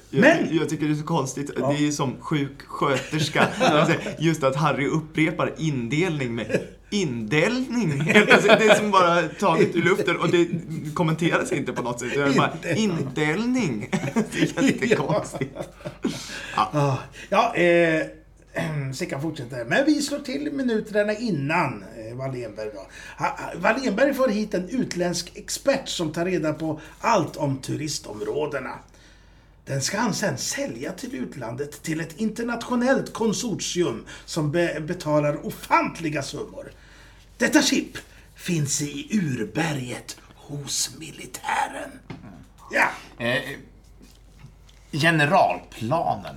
Jag, 0.09 0.21
Men- 0.21 0.57
jag 0.57 0.69
tycker 0.69 0.85
det 0.85 0.91
är 0.93 0.95
så 0.95 1.03
konstigt. 1.05 1.51
Det 1.55 1.63
är 1.63 1.77
ju 1.77 1.91
som 1.91 2.15
sjuksköterska. 2.21 3.47
Just 4.19 4.43
att 4.43 4.55
Harry 4.55 4.87
upprepar 4.87 5.53
indelning 5.57 6.35
med 6.35 6.67
indelning. 6.93 8.13
Alltså, 8.31 8.47
det 8.59 8.65
är 8.65 8.75
som 8.75 8.91
bara 8.91 9.21
taget 9.21 9.75
ur 9.75 9.81
luften 9.81 10.17
och 10.17 10.29
det 10.29 10.47
kommenteras 10.93 11.51
inte 11.51 11.73
på 11.73 11.81
något 11.81 11.99
sätt. 11.99 12.09
Det 12.13 12.21
är 12.21 12.33
bara 12.33 12.75
indelning. 12.75 13.89
Det 14.31 14.57
är 14.57 14.63
jättekonstigt. 14.63 15.57
Ja, 16.55 16.99
ja 17.29 17.55
eh, 17.55 18.05
Sickan 18.93 19.21
fortsätter. 19.21 19.65
Men 19.65 19.85
vi 19.85 20.01
slår 20.01 20.19
till 20.19 20.51
minuterna 20.51 21.13
innan 21.13 21.83
eh, 21.97 22.15
Wallenberg 22.15 22.69
då. 22.73 22.87
Wallenberg 23.55 24.13
får 24.13 24.27
hit 24.27 24.53
en 24.53 24.69
utländsk 24.69 25.31
expert 25.35 25.89
som 25.89 26.11
tar 26.11 26.25
reda 26.25 26.53
på 26.53 26.81
allt 26.99 27.37
om 27.37 27.57
turistområdena. 27.57 28.79
Den 29.65 29.81
ska 29.81 29.97
han 29.97 30.13
sen 30.13 30.37
sälja 30.37 30.91
till 30.91 31.15
utlandet 31.15 31.83
till 31.83 31.99
ett 31.99 32.19
internationellt 32.19 33.13
konsortium 33.13 34.05
som 34.25 34.51
be 34.51 34.79
betalar 34.87 35.45
ofantliga 35.45 36.23
summor. 36.23 36.71
Detta 37.37 37.61
chip 37.61 37.97
finns 38.35 38.81
i 38.81 39.07
urberget 39.11 40.17
hos 40.35 40.95
militären. 40.99 41.99
Ja, 42.71 42.87
Eh, 43.25 43.41
generalplanen. 44.91 46.35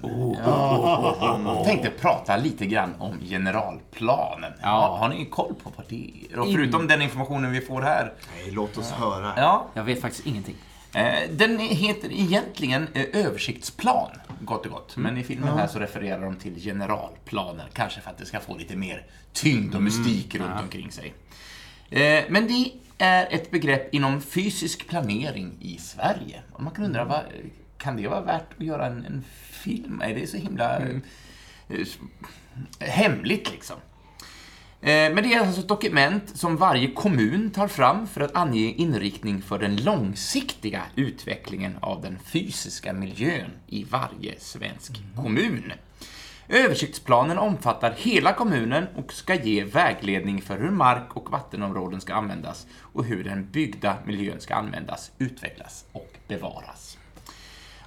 Jag 1.47 1.65
tänkte 1.65 1.91
prata 1.91 2.37
lite 2.37 2.67
grann 2.67 2.95
om 2.99 3.21
generalplanen. 3.21 4.53
Ja. 4.63 4.97
Har 5.01 5.09
ni 5.09 5.27
koll 5.27 5.55
på 5.63 5.73
vad 5.77 5.87
det 5.89 6.11
är? 6.33 6.39
Och 6.39 6.47
förutom 6.53 6.87
den 6.89 7.03
informationen 7.03 7.53
vi 7.53 7.61
får 7.61 7.83
här. 7.83 8.13
Nej, 8.37 8.51
låt 8.51 8.79
oss 8.79 8.91
höra. 8.91 9.33
Ja, 9.37 9.67
Jag 9.75 9.85
vet 9.85 10.01
faktiskt 10.01 10.27
ingenting. 10.27 10.57
eh, 10.95 11.31
den 11.31 11.59
heter 11.59 12.13
egentligen 12.13 12.89
eh, 12.95 13.05
översiktsplan, 13.27 14.11
gott 14.41 14.67
och 14.67 14.73
gott. 14.73 14.97
Men 14.97 15.19
i 15.19 15.25
filmen 15.25 15.59
här 15.59 15.67
så 15.67 15.79
refererar 15.79 16.23
de 16.23 16.37
till 16.37 16.55
generalplaner. 16.63 17.69
Kanske 17.73 18.01
för 18.01 18.11
att 18.11 18.19
det 18.19 18.27
ska 18.27 18.41
få 18.41 18.57
lite 18.57 18.77
mer 18.77 19.07
tyngd 19.33 19.75
och 19.75 19.83
mystik 19.83 20.35
runt 20.35 20.61
omkring 20.63 20.93
sig. 20.93 21.15
Eh, 21.91 22.25
Men 22.29 22.47
det 22.49 22.73
är 22.99 23.27
ett 23.35 23.51
begrepp 23.51 23.95
inom 23.95 24.21
fysisk 24.21 24.89
planering 24.89 25.53
i 25.61 25.79
Sverige. 25.79 26.43
Och 26.53 26.63
man 26.63 26.73
kan 26.75 26.85
undra, 26.85 27.05
vad, 27.05 27.21
kan 27.79 27.97
det 27.97 28.09
vara 28.09 28.21
värt 28.21 28.47
att 28.59 28.65
göra 28.65 28.87
en, 28.87 29.05
en 29.05 29.25
film? 29.51 30.01
Är 30.05 30.15
det 30.15 30.27
så 30.27 30.37
himla 30.37 30.79
eh, 30.79 30.97
s- 31.69 31.99
hemligt 32.81 33.53
liksom? 33.53 33.77
Eh, 34.87 35.13
Men 35.15 35.17
det 35.17 35.35
är 35.35 35.41
alltså 35.41 35.61
ett 35.61 35.69
dokument 35.69 36.37
som 36.37 36.57
varje 36.57 36.91
kommun 36.91 37.51
tar 37.51 37.69
fram 37.69 38.07
för 38.07 38.21
att 38.21 38.37
ange 38.37 38.75
inriktning 38.77 39.43
för 39.43 39.59
den 39.59 39.77
långsiktiga 39.77 40.83
utvecklingen 40.97 41.79
av 41.81 42.03
den 42.03 42.19
fysiska 42.19 42.93
miljön 42.93 43.51
i 43.67 43.85
varje 43.85 44.41
svensk 44.41 44.93
kommun. 45.17 45.73
Översiktsplanen 46.49 47.39
omfattar 47.39 47.95
hela 47.99 48.33
kommunen 48.33 48.87
och 48.97 49.13
ska 49.13 49.35
ge 49.35 49.65
vägledning 49.65 50.43
för 50.43 50.59
hur 50.59 50.71
mark 50.71 51.17
och 51.17 51.31
vattenområden 51.31 52.01
ska 52.01 52.15
användas 52.15 52.67
och 52.81 53.05
hur 53.05 53.25
den 53.25 53.51
byggda 53.51 53.97
miljön 54.05 54.41
ska 54.41 54.55
användas, 54.55 55.11
utvecklas 55.19 55.85
och 55.93 56.13
bevaras. 56.29 56.99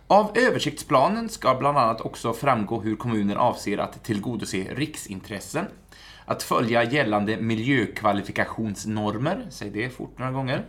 Av 0.07 0.31
översiktsplanen 0.37 1.29
ska 1.29 1.55
bland 1.55 1.77
annat 1.77 2.01
också 2.01 2.33
framgå 2.33 2.81
hur 2.81 2.95
kommunen 2.95 3.37
avser 3.37 3.77
att 3.77 4.03
tillgodose 4.03 4.57
riksintressen, 4.57 5.65
att 6.29 6.43
följa 6.43 6.83
gällande 6.83 7.37
miljökvalifikationsnormer, 7.37 9.47
säg 9.49 9.69
det 9.69 9.89
fort 9.89 10.19
några 10.19 10.31
gånger, 10.31 10.63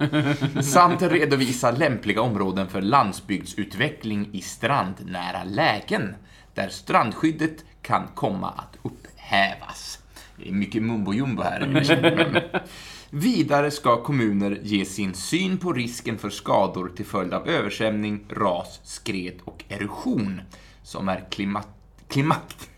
samt 0.62 1.02
redovisa 1.02 1.70
lämpliga 1.70 2.22
områden 2.22 2.68
för 2.68 2.82
landsbygdsutveckling 2.82 4.28
i 4.32 4.40
strandnära 4.40 5.44
lägen, 5.44 6.14
där 6.54 6.68
strandskyddet 6.68 7.64
kan 7.82 8.06
komma 8.14 8.48
att 8.48 8.76
upphävas. 8.82 9.98
Det 10.36 10.48
är 10.48 10.52
mycket 10.52 10.82
mumbo 10.82 11.14
jumbo 11.14 11.42
här. 11.42 12.62
Vidare 13.10 13.70
ska 13.70 14.02
kommuner 14.02 14.58
ge 14.62 14.84
sin 14.84 15.14
syn 15.14 15.58
på 15.58 15.72
risken 15.72 16.18
för 16.18 16.30
skador 16.30 16.92
till 16.96 17.06
följd 17.06 17.34
av 17.34 17.48
översvämning, 17.48 18.24
ras, 18.28 18.80
skred 18.84 19.34
och 19.44 19.64
erosion 19.68 20.40
som 20.82 21.08
är 21.08 21.24
klimat, 21.30 21.68
klimat, 22.10 22.68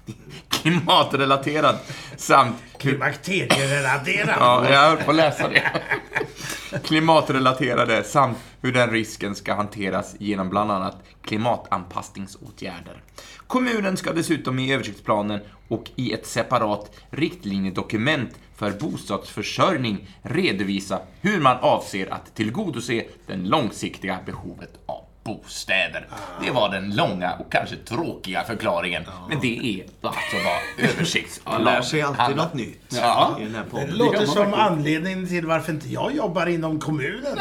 klimatrelaterad 0.48 1.78
samt 2.16 2.56
klimakterierelaterad. 2.78 4.36
Ja, 4.40 4.70
jag 4.70 4.90
höll 4.90 4.96
på 4.96 5.10
att 5.10 5.16
läsa 5.16 5.48
det. 5.48 5.82
Klimatrelaterade 6.84 8.04
samt 8.04 8.38
hur 8.60 8.72
den 8.72 8.90
risken 8.90 9.34
ska 9.34 9.54
hanteras 9.54 10.14
genom 10.18 10.50
bland 10.50 10.72
annat 10.72 11.02
klimatanpassningsåtgärder. 11.22 13.02
Kommunen 13.46 13.96
ska 13.96 14.12
dessutom 14.12 14.58
i 14.58 14.72
översiktsplanen 14.74 15.40
och 15.68 15.90
i 15.96 16.12
ett 16.12 16.26
separat 16.26 16.90
riktlinjedokument 17.10 18.30
för 18.56 18.70
bostadsförsörjning 18.70 20.08
redovisa 20.22 21.00
hur 21.20 21.40
man 21.40 21.56
avser 21.60 22.12
att 22.12 22.34
tillgodose 22.34 23.04
det 23.26 23.36
långsiktiga 23.36 24.18
behovet 24.26 24.72
av 24.86 25.01
bostäder. 25.24 26.06
Det 26.44 26.50
var 26.50 26.68
den 26.70 26.96
långa 26.96 27.32
och 27.34 27.52
kanske 27.52 27.76
tråkiga 27.76 28.44
förklaringen, 28.44 29.02
men 29.28 29.40
det 29.40 29.58
är 29.80 29.84
alltså 30.02 30.36
vad 30.44 30.88
översiktsplan 30.90 31.54
Man 31.64 31.74
lär 31.74 31.82
sig 31.82 32.02
alltid 32.02 32.20
handlar. 32.20 32.44
något 32.44 32.54
nytt 32.54 32.78
Ja. 33.00 33.36
i 33.40 33.44
den 33.44 33.54
här 33.54 33.64
Det 33.86 33.92
låter 33.92 34.26
som 34.26 34.54
anledningen 34.54 35.26
till 35.28 35.46
varför 35.46 35.72
inte 35.72 35.88
jag 35.88 36.14
jobbar 36.16 36.46
inom 36.46 36.80
kommunen. 36.80 37.38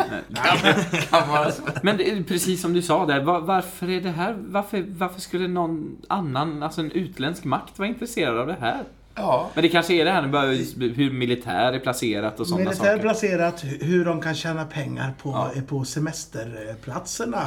Men 1.84 1.98
det 1.98 2.12
är 2.12 2.24
precis 2.24 2.62
som 2.62 2.74
du 2.74 2.82
sa 2.82 3.06
där, 3.06 3.24
var, 3.24 3.40
varför 3.40 3.90
är 3.90 4.02
det 4.02 4.10
här, 4.12 4.36
varför, 4.38 4.86
varför 4.88 5.22
skulle 5.22 5.48
någon 5.48 5.98
annan, 6.08 6.64
alltså 6.64 6.82
en 6.82 6.92
utländsk 6.92 7.44
makt 7.44 7.80
vara 7.80 7.90
intresserad 7.90 8.38
av 8.38 8.48
det 8.48 8.58
här? 8.62 8.84
Ja. 9.22 9.50
Men 9.54 9.62
det 9.62 9.70
kanske 9.70 9.94
är 9.94 10.06
det 10.06 10.12
här 10.12 10.22
med 10.28 10.94
hur 10.96 11.12
militär 11.12 11.74
är 11.74 11.80
placerat 11.80 12.40
och 12.40 12.48
sådana 12.48 12.64
Militär 12.64 12.86
saker. 12.86 13.02
placerat 13.02 13.64
hu- 13.64 13.84
hur 13.84 14.06
de 14.06 14.22
kan 14.22 14.36
tjäna 14.36 14.66
pengar 14.66 15.14
på, 15.22 15.50
på 15.68 15.86
semesterplatserna 15.86 17.38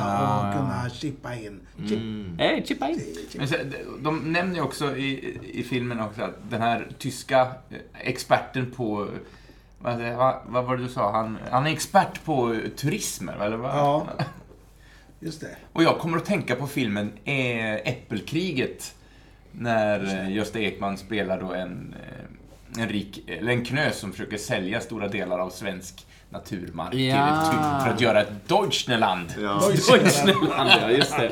och 0.49 0.55
kunna 0.57 0.91
chippa 0.91 1.35
in. 1.35 1.61
Chip. 1.89 2.01
Eh, 2.41 2.65
chippa 2.65 2.89
in. 2.89 3.01
Men 3.37 3.49
så, 3.49 3.55
de 4.01 4.33
nämner 4.33 4.55
ju 4.55 4.61
också 4.61 4.97
i, 4.97 5.39
i 5.53 5.63
filmen 5.63 6.01
också 6.01 6.23
att 6.23 6.51
den 6.51 6.63
här 6.63 6.89
tyska 6.99 7.41
eh, 7.41 7.77
experten 8.01 8.71
på 8.77 9.09
vad, 9.79 9.97
vad, 10.47 10.65
var 10.65 10.77
det 10.77 10.83
du 10.83 10.89
sa? 10.89 11.13
Han, 11.13 11.39
han 11.51 11.67
är 11.67 11.71
expert 11.73 12.25
på 12.25 12.57
turismer, 12.77 13.37
eller 13.45 13.57
vad? 13.57 13.71
Ja. 13.77 14.07
Just 15.21 15.41
det. 15.41 15.57
Och 15.73 15.83
jag 15.83 15.99
kommer 15.99 16.17
att 16.17 16.25
tänka 16.25 16.55
på 16.57 16.67
filmen 16.67 17.13
eh, 17.25 17.75
Äppelkriget. 17.75 18.95
När 19.59 20.05
eh, 20.05 20.33
Gösta 20.33 20.61
Ekman 20.61 20.99
spelar 20.99 21.41
då 21.41 21.53
en, 21.55 21.95
eh, 22.03 22.83
en 22.83 22.89
rik, 22.89 23.29
eller 23.29 23.53
en 23.53 23.65
knös 23.65 23.99
som 23.99 24.13
försöker 24.13 24.37
sälja 24.37 24.81
stora 24.81 25.09
delar 25.09 25.39
av 25.39 25.51
svensk 25.51 26.07
naturmark 26.35 26.95
Ja. 26.95 27.51
till, 27.51 27.87
för 27.87 27.95
att 27.95 28.01
göra 28.01 28.21
ett 28.21 28.49
Deutschland. 28.49 29.35
Ja. 29.43 29.61
Deutschland, 29.89 30.71
ja, 30.83 30.91
just 30.91 31.17
det. 31.17 31.31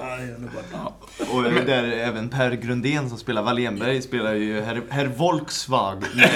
Ja. 0.73 0.94
Och 1.32 1.42
där 1.42 1.85
även 1.85 2.28
Per 2.28 2.50
Grundén 2.50 3.09
som 3.09 3.18
spelar 3.18 3.42
Wallenberg 3.42 4.02
spelar 4.02 4.35
ju 4.35 4.61
herr, 4.61 4.82
herr 4.90 5.06
Volkswagen. 5.06 6.04
Nej, 6.16 6.30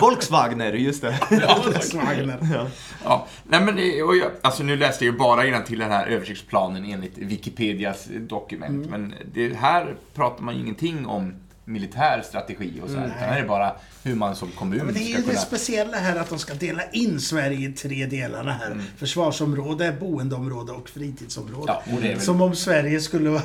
Volkswagener, 0.00 0.72
just 0.72 1.02
det. 1.02 1.18
Volkswagener. 1.64 2.38
Ja. 2.54 2.66
Ja, 3.04 3.26
nej 3.44 3.60
men 3.60 3.76
det, 3.76 4.02
och 4.02 4.16
jag, 4.16 4.30
alltså 4.42 4.62
nu 4.62 4.76
läste 4.76 5.04
jag 5.04 5.12
ju 5.12 5.18
bara 5.18 5.60
till 5.62 5.78
den 5.78 5.90
här 5.90 6.06
översiktsplanen 6.06 6.84
enligt 6.84 7.18
Wikipedias 7.18 8.08
dokument. 8.10 8.90
Men 8.90 9.14
det 9.34 9.54
här 9.54 9.94
pratar 10.14 10.42
man 10.42 10.54
ju 10.54 10.60
ingenting 10.60 11.06
om 11.06 11.34
militär 11.68 12.22
strategi 12.22 12.80
och 12.84 12.90
så 12.90 12.96
här, 12.96 13.06
utan 13.06 13.18
här 13.18 13.40
är 13.40 13.46
bara 13.48 13.72
hur 14.02 14.14
man 14.14 14.36
som 14.36 14.48
kommun 14.50 14.86
Men 14.86 14.94
det 14.94 15.00
är 15.00 15.16
ju 15.18 15.22
det 15.22 15.36
speciella 15.36 15.96
här 15.96 16.16
att 16.16 16.28
de 16.28 16.38
ska 16.38 16.54
dela 16.54 16.82
in 16.90 17.20
Sverige 17.20 17.68
i 17.68 17.72
tre 17.72 18.06
delarna 18.06 18.52
här. 18.52 18.66
Mm. 18.70 18.84
Försvarsområde, 18.96 19.96
boendeområde 20.00 20.72
och 20.72 20.88
fritidsområde. 20.88 21.72
Ja, 21.86 21.92
och 21.96 22.04
väl- 22.04 22.20
Som 22.20 22.40
om 22.40 22.54
Sverige 22.56 23.00
skulle 23.00 23.30
vara, 23.30 23.42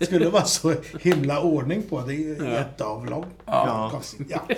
skulle 0.00 0.28
vara 0.28 0.44
så 0.44 0.74
himla 1.00 1.40
ordning 1.40 1.82
på. 1.82 2.00
Det 2.00 2.12
är 2.14 2.18
ju 2.18 2.50
jätteavlångt. 2.52 3.26
Ja. 3.46 4.02
Ja. 4.28 4.48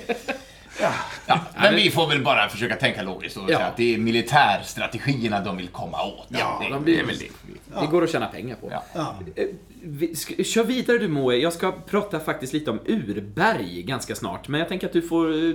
Ja. 0.80 0.92
Ja, 1.26 1.40
men 1.56 1.74
vi 1.74 1.90
får 1.90 2.06
väl 2.08 2.22
bara 2.24 2.48
försöka 2.48 2.76
tänka 2.76 3.02
logiskt 3.02 3.36
och 3.36 3.42
Ja. 3.42 3.56
säga 3.56 3.66
att 3.68 3.76
det 3.76 3.94
är 3.94 3.98
militärstrategierna 3.98 5.40
de 5.40 5.56
vill 5.56 5.68
komma 5.68 6.04
åt. 6.04 6.26
Ja, 6.28 6.62
det, 6.64 6.74
de 6.74 6.84
det 6.84 7.00
är 7.00 7.04
väl 7.06 7.18
det. 7.18 7.80
Det 7.80 7.86
går 7.86 8.04
att 8.04 8.10
tjäna 8.10 8.26
pengar 8.26 8.56
på. 8.56 8.68
Ja. 8.72 8.82
Ja. 8.94 9.16
Eh, 9.36 9.46
vi 9.82 10.16
ska, 10.16 10.44
kör 10.44 10.64
vidare 10.64 10.98
du 10.98 11.08
Moe. 11.08 11.36
Jag 11.36 11.52
ska 11.52 11.72
prata 11.72 12.20
faktiskt 12.20 12.52
lite 12.52 12.70
om 12.70 12.80
urberg 12.86 13.82
ganska 13.82 14.14
snart. 14.14 14.48
Men 14.48 14.60
jag 14.60 14.68
tänker 14.68 14.86
att 14.86 14.92
du 14.92 15.02
får... 15.02 15.32
eh, 15.34 15.54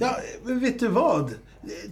ja, 0.00 0.16
men 0.42 0.60
vet 0.60 0.80
du 0.80 0.88
vad? 0.88 1.34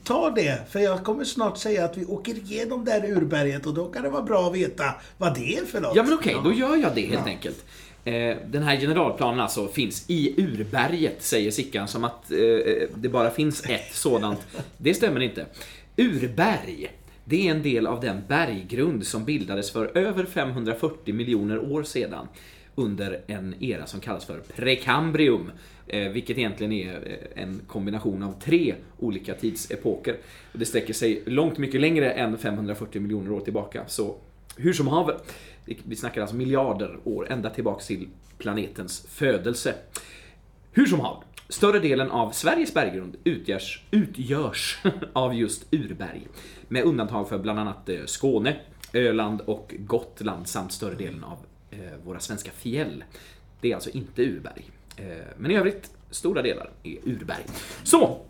Ta 0.05 0.31
det, 0.31 0.59
för 0.71 0.81
jag 0.81 1.05
kommer 1.05 1.25
snart 1.25 1.59
säga 1.59 1.85
att 1.85 1.97
vi 1.97 2.05
åker 2.05 2.35
igenom 2.35 2.85
det 2.85 2.91
här 2.93 3.05
urberget 3.11 3.67
och 3.67 3.75
då 3.75 3.87
kan 3.87 4.03
det 4.03 4.09
vara 4.09 4.23
bra 4.23 4.47
att 4.47 4.55
veta 4.55 4.85
vad 5.19 5.35
det 5.35 5.57
är 5.57 5.65
för 5.65 5.81
något. 5.81 5.97
Ja 5.97 6.03
men 6.03 6.13
okej, 6.15 6.37
då 6.45 6.53
gör 6.53 6.77
jag 6.77 6.95
det 6.95 7.01
helt 7.07 7.27
enkelt. 7.27 7.65
Eh, 8.07 8.37
den 8.47 8.63
här 8.63 8.77
generalplanen 8.77 9.41
alltså 9.41 9.69
finns 9.69 10.11
i 10.11 10.43
urberget, 10.43 11.23
säger 11.23 11.51
Sickan, 11.51 11.89
som 11.89 12.05
att 12.05 12.33
eh, 12.33 12.39
eh, 12.39 12.89
det 12.95 13.09
bara 13.09 13.31
finns 13.31 13.65
ett 13.69 13.95
sådant. 13.95 14.47
Det 14.77 14.95
stämmer 14.95 15.21
inte. 15.21 15.47
Urberg, 15.97 16.91
det 17.25 17.49
är 17.49 17.51
en 17.51 17.63
del 17.63 17.87
av 17.87 18.01
den 18.01 18.23
berggrund 18.29 19.07
som 19.07 19.25
bildades 19.25 19.71
för 19.71 19.97
över 19.99 20.25
540 20.25 21.15
miljoner 21.15 21.73
år 21.73 21.83
sedan 21.83 22.29
under 22.75 23.21
en 23.27 23.55
era 23.61 23.87
som 23.87 24.01
kallas 24.01 24.25
för 24.25 24.41
prekambrium, 24.57 25.51
eh, 25.87 26.09
vilket 26.09 26.39
egentligen 26.39 26.73
är 26.73 26.95
eh, 26.95 27.43
en 27.43 27.61
kombination 27.67 28.23
av 28.23 28.41
tre 28.41 28.75
olika 28.99 29.35
tidsepoker. 29.35 30.17
Det 30.53 30.65
sträcker 30.65 30.95
sig 30.95 31.23
långt 31.27 31.59
mycket 31.59 31.81
längre 31.81 32.11
än 32.13 32.39
540 32.39 33.03
miljoner 33.03 33.33
år 33.33 33.41
tillbaka. 33.41 33.83
Så 33.87 34.17
hur 34.57 34.73
som 34.73 34.89
haver, 34.89 35.17
vi- 35.67 35.97
snackar 35.97 36.21
alltså 36.21 36.37
miljarder 36.37 36.99
år, 37.05 37.27
ända 37.31 37.51
tillbaks 37.51 37.87
till 37.87 38.09
planetens 38.39 39.07
födelse. 39.09 39.75
Hur 40.73 40.87
som 40.87 41.01
helst, 41.01 41.23
större 41.49 41.79
delen 41.79 42.11
av 42.11 42.31
Sveriges 42.31 42.75
berggrund 42.75 43.17
utgörs, 43.25 43.83
utgörs 43.91 44.79
av 45.13 45.35
just 45.35 45.67
urberg. 45.75 46.27
Med 46.69 46.85
undantag 46.85 47.29
för 47.29 47.39
bland 47.39 47.59
annat 47.59 47.89
eh, 47.89 48.05
Skåne, 48.05 48.57
Öland 48.93 49.41
och 49.41 49.75
Gotland 49.79 50.49
samt 50.49 50.73
större 50.73 50.95
delen 50.95 51.25
av 51.25 51.39
eh, 51.71 51.79
våra 52.05 52.21
svenska 52.21 52.51
fjäll. 52.51 53.05
Det 53.61 53.71
är 53.71 53.75
alltså 53.75 53.91
inte 53.91 54.23
urberg. 54.23 54.65
Eh, 54.97 55.07
men 55.37 55.51
i 55.51 55.57
övrigt, 55.57 55.91
stora 56.11 56.43
delar 56.43 56.71
är 56.83 56.97
urberg. 57.05 57.45
Så, 57.83 58.21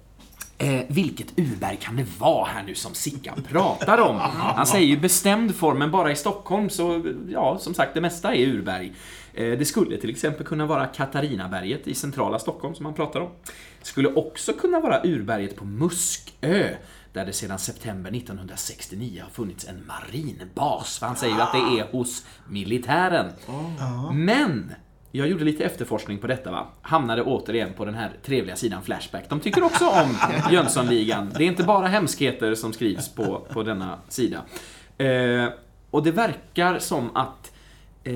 Eh, 0.58 0.80
vilket 0.88 1.38
urberg 1.38 1.76
kan 1.76 1.96
det 1.96 2.06
vara 2.18 2.44
här 2.44 2.62
nu 2.62 2.75
som 2.75 2.94
Sickan 2.94 3.42
pratar 3.48 3.98
om? 3.98 4.16
Han 4.36 4.66
säger 4.66 4.86
ju 4.86 4.96
bestämd 4.96 5.54
form, 5.54 5.78
men 5.78 5.90
bara 5.90 6.10
i 6.12 6.16
Stockholm 6.16 6.70
så, 6.70 7.14
ja, 7.28 7.58
som 7.58 7.75
sagt, 7.75 7.94
det 7.94 8.00
mesta 8.00 8.34
är 8.34 8.46
urberg. 8.46 8.92
Eh, 9.34 9.58
det 9.58 9.64
skulle 9.64 9.96
till 9.96 10.10
exempel 10.10 10.46
kunna 10.46 10.66
vara 10.66 10.86
Katarinaberget 10.86 11.88
i 11.88 11.94
centrala 11.94 12.38
Stockholm 12.38 12.75
som 12.75 12.84
han 12.84 12.94
pratar 12.94 13.20
om. 13.20 13.30
Det 13.78 13.86
skulle 13.86 14.08
också 14.08 14.52
kunna 14.52 14.80
vara 14.80 15.00
urberget 15.04 15.56
på 15.56 15.64
Muskö, 15.64 16.68
där 17.12 17.26
det 17.26 17.32
sedan 17.32 17.58
september 17.58 18.10
1969 18.10 19.22
har 19.22 19.30
funnits 19.30 19.68
en 19.68 19.86
marinbas. 19.86 20.98
För 20.98 21.06
han 21.06 21.16
säger 21.16 21.34
ju 21.34 21.40
att 21.40 21.52
det 21.52 21.80
är 21.80 21.92
hos 21.92 22.26
militären. 22.48 23.32
Men 24.12 24.72
jag 25.16 25.28
gjorde 25.28 25.44
lite 25.44 25.64
efterforskning 25.64 26.18
på 26.18 26.26
detta 26.26 26.50
va. 26.50 26.67
Hamnade 26.82 27.23
återigen 27.23 27.73
på 27.73 27.84
den 27.84 27.95
här 27.95 28.10
trevliga 28.23 28.56
sidan 28.56 28.82
Flashback. 28.82 29.28
De 29.28 29.41
tycker 29.41 29.62
också 29.62 29.86
om 29.86 30.17
Jönssonligan. 30.52 31.32
Det 31.38 31.45
är 31.45 31.49
inte 31.49 31.64
bara 31.64 31.86
hemskheter 31.86 32.54
som 32.54 32.73
skrivs 32.73 33.14
på, 33.14 33.47
på 33.52 33.62
denna 33.62 33.99
sida. 34.08 34.43
Eh, 34.99 35.49
och 35.91 36.02
det 36.02 36.10
verkar 36.10 36.78
som 36.78 37.17
att 37.17 37.52
eh, 38.04 38.12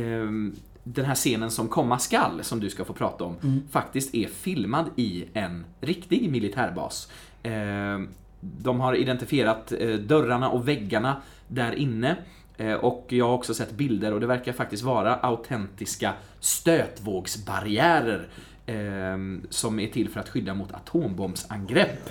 den 0.84 1.04
här 1.04 1.14
scenen 1.14 1.50
som 1.50 1.68
komma 1.68 1.98
skall, 1.98 2.44
som 2.44 2.60
du 2.60 2.70
ska 2.70 2.84
få 2.84 2.92
prata 2.92 3.24
om, 3.24 3.62
faktiskt 3.70 4.14
är 4.14 4.26
filmad 4.26 4.90
i 4.96 5.24
en 5.32 5.64
riktig 5.80 6.30
militärbas. 6.30 7.10
Eh, 7.42 7.98
de 8.40 8.80
har 8.80 8.94
identifierat 8.94 9.72
eh, 9.72 9.88
dörrarna 9.88 10.50
och 10.50 10.68
väggarna 10.68 11.22
där 11.48 11.72
inne. 11.72 12.16
Eh, 12.60 12.72
Och 12.74 13.06
jag 13.08 13.26
har 13.26 13.34
också 13.34 13.54
sett 13.54 13.72
bilder 13.72 14.12
och 14.12 14.20
det 14.20 14.26
verkar 14.26 14.52
faktiskt 14.52 14.82
vara 14.82 15.14
autentiska 15.14 16.12
stötvågsbarriärer 16.40 18.28
eh, 18.66 19.16
som 19.50 19.80
är 19.80 19.86
till 19.86 20.08
för 20.08 20.20
att 20.20 20.28
skydda 20.28 20.54
mot 20.54 20.72
atombombsangrepp. 20.72 22.10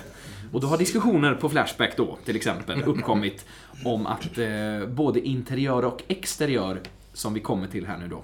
Och 0.52 0.60
då 0.60 0.66
har 0.66 0.78
diskussioner 0.78 1.34
på 1.34 1.48
Flashback 1.48 1.96
då, 1.96 2.18
till 2.24 2.36
exempel, 2.36 2.82
uppkommit 2.86 3.46
om 3.84 4.06
att 4.06 4.38
eh, 4.38 4.86
både 4.88 5.20
interiör 5.20 5.84
och 5.84 6.02
exteriör, 6.08 6.80
som 7.12 7.34
vi 7.34 7.40
kommer 7.40 7.66
till 7.66 7.86
här 7.86 7.98
nu 7.98 8.08
då, 8.08 8.22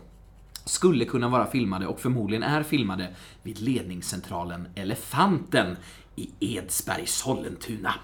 skulle 0.64 1.04
kunna 1.04 1.28
vara 1.28 1.46
filmade 1.46 1.86
och 1.86 2.00
förmodligen 2.00 2.42
är 2.42 2.62
filmade 2.62 3.08
vid 3.42 3.60
ledningscentralen 3.60 4.68
Elefanten 4.74 5.76
i 6.16 6.30
Edsberg, 6.40 7.06
Sollentuna. 7.06 7.94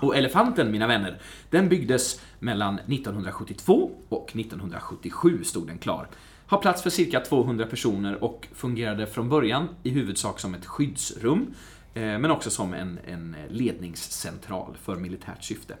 Och 0.00 0.16
Elefanten, 0.16 0.70
mina 0.70 0.86
vänner, 0.86 1.20
den 1.50 1.68
byggdes 1.68 2.20
mellan 2.38 2.78
1972 2.78 3.90
och 4.08 4.36
1977 4.36 5.44
stod 5.44 5.66
den 5.66 5.78
klar. 5.78 6.08
Har 6.46 6.58
plats 6.58 6.82
för 6.82 6.90
cirka 6.90 7.20
200 7.20 7.66
personer 7.66 8.24
och 8.24 8.48
fungerade 8.54 9.06
från 9.06 9.28
början 9.28 9.68
i 9.82 9.90
huvudsak 9.90 10.40
som 10.40 10.54
ett 10.54 10.66
skyddsrum, 10.66 11.54
eh, 11.94 12.02
men 12.02 12.30
också 12.30 12.50
som 12.50 12.74
en, 12.74 12.98
en 13.06 13.36
ledningscentral 13.48 14.76
för 14.82 14.96
militärt 14.96 15.44
syfte. 15.44 15.76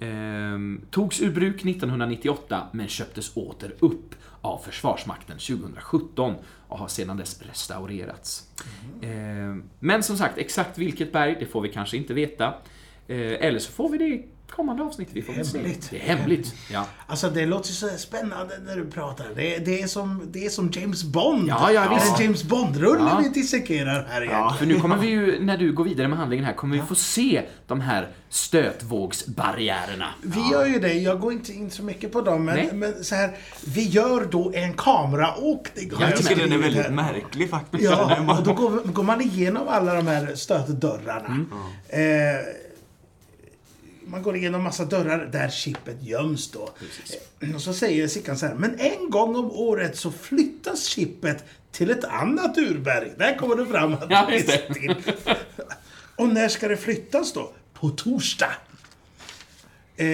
Ehm, 0.00 0.80
togs 0.90 1.20
ur 1.20 1.32
bruk 1.32 1.64
1998 1.64 2.66
men 2.72 2.88
köptes 2.88 3.36
åter 3.36 3.74
upp 3.78 4.14
av 4.40 4.58
Försvarsmakten 4.58 5.38
2017 5.38 6.34
och 6.68 6.78
har 6.78 6.88
sedan 6.88 7.16
dess 7.16 7.42
restaurerats. 7.42 8.50
Ehm, 9.02 9.62
men 9.78 10.02
som 10.02 10.16
sagt, 10.16 10.38
exakt 10.38 10.78
vilket 10.78 11.12
berg, 11.12 11.36
det 11.40 11.46
får 11.46 11.60
vi 11.60 11.68
kanske 11.68 11.96
inte 11.96 12.14
veta. 12.14 12.54
Eh, 13.08 13.46
eller 13.46 13.58
så 13.58 13.72
får 13.72 13.88
vi 13.88 13.98
det 13.98 14.04
i 14.04 14.26
kommande 14.50 14.82
avsnitt. 14.82 15.08
Vi 15.12 15.22
får. 15.22 15.32
Hemligt. 15.32 15.88
Det 15.90 15.96
är 15.96 16.16
hemligt. 16.16 16.54
Ja. 16.72 16.86
Alltså 17.06 17.30
det 17.30 17.46
låter 17.46 17.68
så 17.68 17.88
spännande 17.88 18.58
när 18.66 18.76
du 18.76 18.86
pratar. 18.90 19.26
Det, 19.36 19.58
det, 19.58 19.82
är, 19.82 19.86
som, 19.86 20.22
det 20.32 20.46
är 20.46 20.50
som 20.50 20.70
James 20.74 21.04
Bond. 21.04 21.48
Ja, 21.48 21.70
ja, 21.72 21.80
Det 21.80 21.86
är 21.86 21.94
visst. 21.94 22.18
en 22.18 22.24
James 22.24 22.44
Bond-rulle 22.44 22.98
Ja. 23.10 23.20
vi 23.22 23.28
dissekerar 23.40 24.06
här 24.10 24.22
igen. 24.22 24.50
För 24.58 24.66
nu 24.66 24.80
kommer 24.80 24.96
vi 24.96 25.06
ju, 25.06 25.40
när 25.44 25.58
du 25.58 25.72
går 25.72 25.84
vidare 25.84 26.08
med 26.08 26.18
handlingen 26.18 26.44
här, 26.44 26.52
kommer 26.52 26.76
vi 26.76 26.82
få 26.82 26.94
se 26.94 27.42
de 27.66 27.80
här 27.80 28.08
stötvågsbarriärerna. 28.28 30.08
Vi 30.22 30.50
gör 30.52 30.66
ju 30.66 30.78
det, 30.78 30.92
jag 30.92 31.20
går 31.20 31.32
inte 31.32 31.52
in 31.52 31.70
så 31.70 31.82
mycket 31.82 32.12
på 32.12 32.20
dem, 32.20 32.46
Nej. 32.46 32.66
men, 32.70 32.78
men 32.78 33.04
så 33.04 33.14
här, 33.14 33.30
vi 33.66 33.82
gör 33.88 34.24
då 34.30 34.52
en 34.54 34.72
kameraåkning. 34.74 35.90
Jag 36.00 36.16
tycker 36.16 36.36
den 36.36 36.52
är 36.52 36.58
väldigt 36.58 36.82
här. 36.82 36.90
märklig 36.90 37.50
faktiskt. 37.50 37.84
Ja, 37.84 38.36
och 38.38 38.44
då 38.44 38.52
går, 38.52 38.92
går 38.92 39.02
man 39.02 39.20
igenom 39.20 39.68
alla 39.68 39.94
de 39.94 40.06
här 40.06 40.34
stötdörrarna. 40.34 41.44
Eh, 41.88 42.00
man 44.06 44.22
går 44.22 44.36
igenom 44.36 44.62
massa 44.62 44.84
dörrar 44.84 45.26
där 45.32 45.48
chippet 45.48 46.02
göms 46.02 46.50
då. 46.50 46.70
Eh, 47.40 47.54
Och 47.54 47.60
så 47.62 47.72
säger 47.74 48.08
Sickan 48.08 48.38
så 48.38 48.46
här, 48.46 48.54
men 48.54 48.78
en 48.80 49.10
gång 49.10 49.36
om 49.36 49.50
året 49.50 49.96
så 49.96 50.10
flyttas 50.12 50.84
chippet 50.84 51.44
till 51.72 51.90
ett 51.90 52.04
annat 52.04 52.58
urberg. 52.58 53.12
Där 53.18 53.38
kommer 53.38 53.56
det 53.56 53.66
fram 53.66 53.94
att 53.94 54.06
Ja, 54.10 54.26
det 54.28 54.34
just 54.34 54.46
det. 54.46 54.74
till. 54.74 54.94
Och 56.16 56.28
när 56.28 56.48
ska 56.48 56.68
det 56.68 56.76
flyttas 56.76 57.32
då? 57.32 57.52
På 57.74 57.90
torsdag. 57.90 58.52
Eh, 59.96 60.06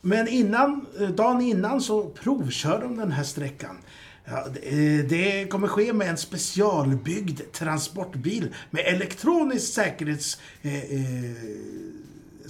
men 0.00 0.28
innan, 0.28 0.86
eh, 1.00 1.08
dagen 1.08 1.40
innan 1.40 1.80
så 1.80 2.08
provkör 2.08 2.80
de 2.80 2.96
den 2.96 3.12
här 3.12 3.24
sträckan. 3.24 3.78
Ja, 4.24 4.46
det, 4.54 4.68
eh, 4.98 5.04
det 5.04 5.46
kommer 5.50 5.68
ske 5.68 5.92
med 5.92 6.08
en 6.08 6.16
specialbyggd 6.16 7.40
transportbil 7.52 8.54
med 8.70 8.86
elektronisk 8.86 9.72
säkerhets... 9.74 10.38
Eh, 10.62 10.76
eh, 10.76 11.32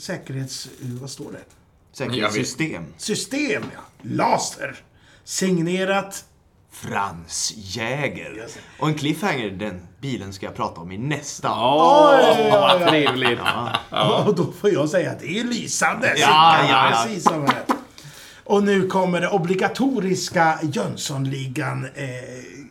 säkerhets... 0.03 0.67
Eh, 0.67 0.89
vad 1.01 1.11
står 1.11 1.33
det? 1.33 1.45
Säkerhetssystem. 1.93 2.85
System, 2.97 3.63
ja. 3.75 3.81
Laser. 4.03 4.77
Signerat 5.25 6.25
Frans 6.71 7.53
Jäger. 7.57 8.47
Och 8.79 8.89
en 8.89 8.95
cliffhanger, 8.95 9.51
den 9.51 9.81
bilen 10.01 10.33
ska 10.33 10.47
jag 10.47 10.55
prata 10.55 10.81
om 10.81 10.93
i 10.93 10.99
nästa. 10.99 11.49
Vad 11.49 12.89
trevligt. 12.89 13.39
Och 14.27 14.35
då 14.35 14.53
får 14.61 14.71
jag 14.71 14.89
säga 14.89 15.11
att 15.11 15.21
det 15.21 15.39
är 15.39 15.45
lysande. 15.45 16.15
Ja, 16.17 16.57
ja, 16.59 16.91
ja. 16.91 17.03
Precis 17.07 17.25
som 17.25 17.45
det. 17.47 17.75
Och 18.45 18.63
nu 18.63 18.87
kommer 18.87 19.21
det 19.21 19.29
obligatoriska 19.29 20.59
Jönssonligan 20.63 21.85
eh, 21.95 22.09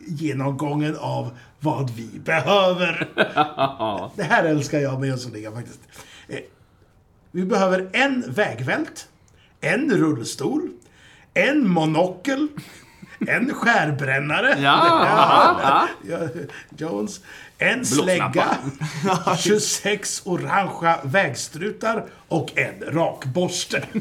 genomgången 0.06 0.96
av 0.96 1.30
vad 1.60 1.90
vi 1.90 2.08
behöver. 2.24 3.08
det 4.16 4.22
här 4.22 4.44
älskar 4.44 4.78
jag 4.78 5.00
med 5.00 5.08
Jönssonligan 5.08 5.54
faktiskt. 5.54 5.80
Eh, 6.28 6.38
vi 7.32 7.44
behöver 7.44 7.88
en 7.92 8.24
vägvält, 8.28 9.08
en 9.60 9.90
rullstol, 9.90 10.70
en 11.34 11.68
monokel, 11.68 12.48
en 13.26 13.54
skärbrännare. 13.54 14.60
Ja, 14.60 15.88
Ja, 16.10 16.18
Jones. 16.76 17.20
En 17.58 17.86
slägga, 17.86 18.56
26 19.38 20.22
orangea 20.24 20.98
vägstrutar 21.02 22.04
och 22.32 22.58
en 22.58 22.94
rakborste. 22.94 23.82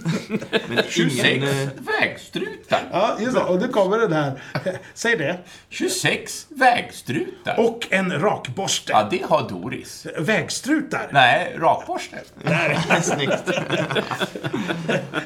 Men 0.68 0.84
26 0.90 1.30
ingen... 1.30 1.50
eh, 1.50 1.70
vägstrutar. 2.02 2.80
Ja, 2.92 3.18
just 3.20 3.34
det. 3.36 3.44
Och 3.44 3.62
nu 3.62 3.68
kommer 3.68 3.98
den 3.98 4.14
här. 4.14 4.42
Säg 4.94 5.18
det. 5.18 5.38
26 5.70 6.48
vägstrutar. 6.50 7.60
Och 7.60 7.88
en 7.90 8.22
rakborste. 8.22 8.92
Ja, 8.92 9.08
det 9.12 9.24
har 9.24 9.50
Doris. 9.50 10.08
Vägstrutar. 10.18 11.08
Nej, 11.12 11.56
rakborste. 11.58 12.18
Snyggt. 13.02 13.44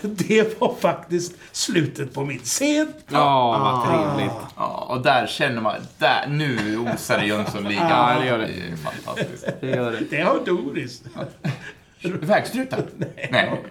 Det 0.01 0.61
var 0.61 0.75
faktiskt 0.79 1.33
slutet 1.51 2.13
på 2.13 2.25
min 2.25 2.39
scen. 2.39 2.93
ja 3.07 3.57
vad 3.59 3.87
trevligt. 4.15 4.35
Ja, 4.55 4.87
och 4.89 5.01
där 5.01 5.27
känner 5.27 5.61
man, 5.61 5.75
där, 5.97 6.27
nu 6.29 6.77
osar 6.77 7.17
det 7.17 7.25
Jönssonligan. 7.25 7.89
Ja, 7.89 8.19
det 8.19 8.25
gör 8.27 8.37
det. 8.37 8.45
är 8.45 8.75
fantastiskt. 8.75 9.47
Det 9.61 9.67
gör 9.67 9.91
det. 9.91 9.99
Det 10.09 10.21
har 10.21 10.39
Doris. 10.45 11.01
Vägstrutar? 12.13 12.83
Nej. 13.31 13.61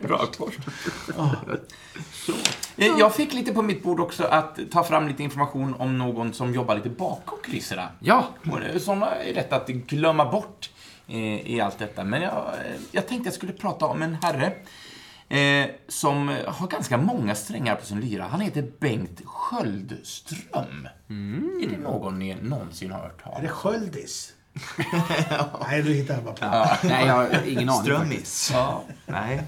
Så. 2.13 2.33
Eh, 2.77 2.87
Jag 2.99 3.15
fick 3.15 3.33
lite 3.33 3.53
på 3.53 3.63
mitt 3.63 3.83
bord 3.83 4.01
också 4.01 4.25
att 4.25 4.59
ta 4.71 4.85
fram 4.85 5.09
lite 5.09 5.23
information 5.23 5.75
om 5.75 5.99
någon 5.99 6.33
som 6.33 6.55
jobbar 6.55 6.75
lite 6.75 6.89
bakom 6.89 7.39
kulisserna. 7.43 7.89
Ja, 8.01 8.29
det- 8.43 8.81
Sådana 8.81 9.11
är 9.15 9.35
lätt 9.35 9.53
att 9.53 9.69
glömma 9.69 10.31
bort 10.33 10.71
eh, 11.09 11.51
i 11.51 11.61
allt 11.61 11.79
detta. 11.79 12.05
Men 12.05 12.23
jag, 12.23 12.31
eh, 12.33 12.81
jag 12.93 13.09
tänkte 13.09 13.27
jag 13.27 13.35
skulle 13.35 13.53
prata 13.53 13.87
om 13.87 14.03
en 14.03 14.17
herre 14.23 14.53
eh, 15.29 15.71
som 15.89 16.29
har 16.47 16.67
ganska 16.69 16.97
många 16.97 17.35
strängar 17.35 17.77
på 17.77 17.87
sin 17.87 18.01
lyra. 18.01 18.25
Han 18.25 18.41
heter 18.41 18.71
Bengt 18.81 19.21
Sköldström. 19.25 20.89
Är 21.63 21.69
det 21.71 21.79
någon 21.79 22.19
ni 22.19 22.35
någonsin 22.35 22.91
har 22.93 23.01
hört 23.01 23.23
Är 23.27 23.43
det 23.43 23.49
talas 23.49 24.33
Nej, 25.69 25.83
du 25.83 25.93
hittar 25.93 26.21
bara 26.21 26.35
på. 26.35 26.87
nej 26.87 27.07
jag 27.07 27.15
har 27.15 27.47
ingen 27.47 27.69
aning. 27.69 27.83
Strömmis. 27.83 28.51
Ja. 28.53 28.85
Nej. 29.07 29.43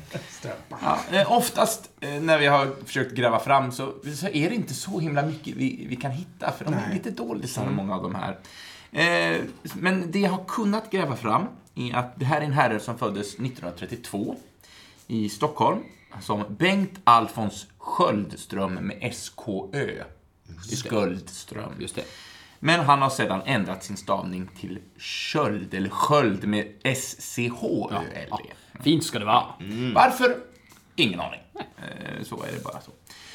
Ja, 0.83 0.99
eh, 1.11 1.33
oftast 1.33 1.91
eh, 2.01 2.11
när 2.11 2.39
vi 2.39 2.47
har 2.47 2.77
försökt 2.87 3.15
gräva 3.15 3.39
fram 3.39 3.73
så, 3.73 3.95
så 4.15 4.29
är 4.29 4.51
det 4.51 4.55
inte 4.55 4.75
så 4.75 5.01
himla 5.01 5.23
mycket 5.23 5.57
vi, 5.57 5.87
vi 5.89 5.97
kan 5.97 6.11
hitta, 6.11 6.53
för 6.53 6.65
de 6.65 6.75
är 6.75 6.81
Nej. 6.87 6.95
lite 6.95 7.11
doldisar, 7.11 7.67
många 7.71 7.95
av 7.95 8.03
de 8.03 8.15
här. 8.15 8.39
Eh, 8.93 9.41
men 9.75 10.11
det 10.11 10.19
jag 10.19 10.31
har 10.31 10.45
kunnat 10.45 10.91
gräva 10.91 11.17
fram 11.17 11.47
är 11.75 11.95
att 11.95 12.19
det 12.19 12.25
här 12.25 12.41
är 12.41 12.45
en 12.45 12.53
herre 12.53 12.81
som 12.81 12.99
föddes 12.99 13.35
1932 13.35 14.37
i 15.07 15.29
Stockholm 15.29 15.81
som 16.21 16.45
Bengt 16.49 17.01
Alfons 17.05 17.67
Sköldström 17.79 18.75
med 18.75 19.15
SKÖ. 19.15 20.05
Sköldström. 20.91 21.73
Just 21.79 21.95
det. 21.95 22.05
Men 22.61 22.81
han 22.81 23.03
har 23.03 23.11
sedan 23.11 23.43
ändrat 23.45 23.85
sin 23.85 23.97
stavning 23.97 24.49
till 24.61 24.79
Sköld, 24.99 25.75
eller 25.75 25.89
Sköld 25.91 26.45
med 26.49 26.67
S-C-H-Ö-L-D. 26.85 28.27
Ja, 28.73 28.81
fint 28.83 29.05
ska 29.05 29.19
det 29.19 29.25
vara. 29.25 29.45
Varför? 29.95 30.37
Ingen 30.97 31.21
aning. 31.21 31.41
Eh, 31.59 32.23
Så 32.25 32.43
är 32.43 32.53
det 32.53 32.65
bara 32.65 32.81
så. 32.81 32.91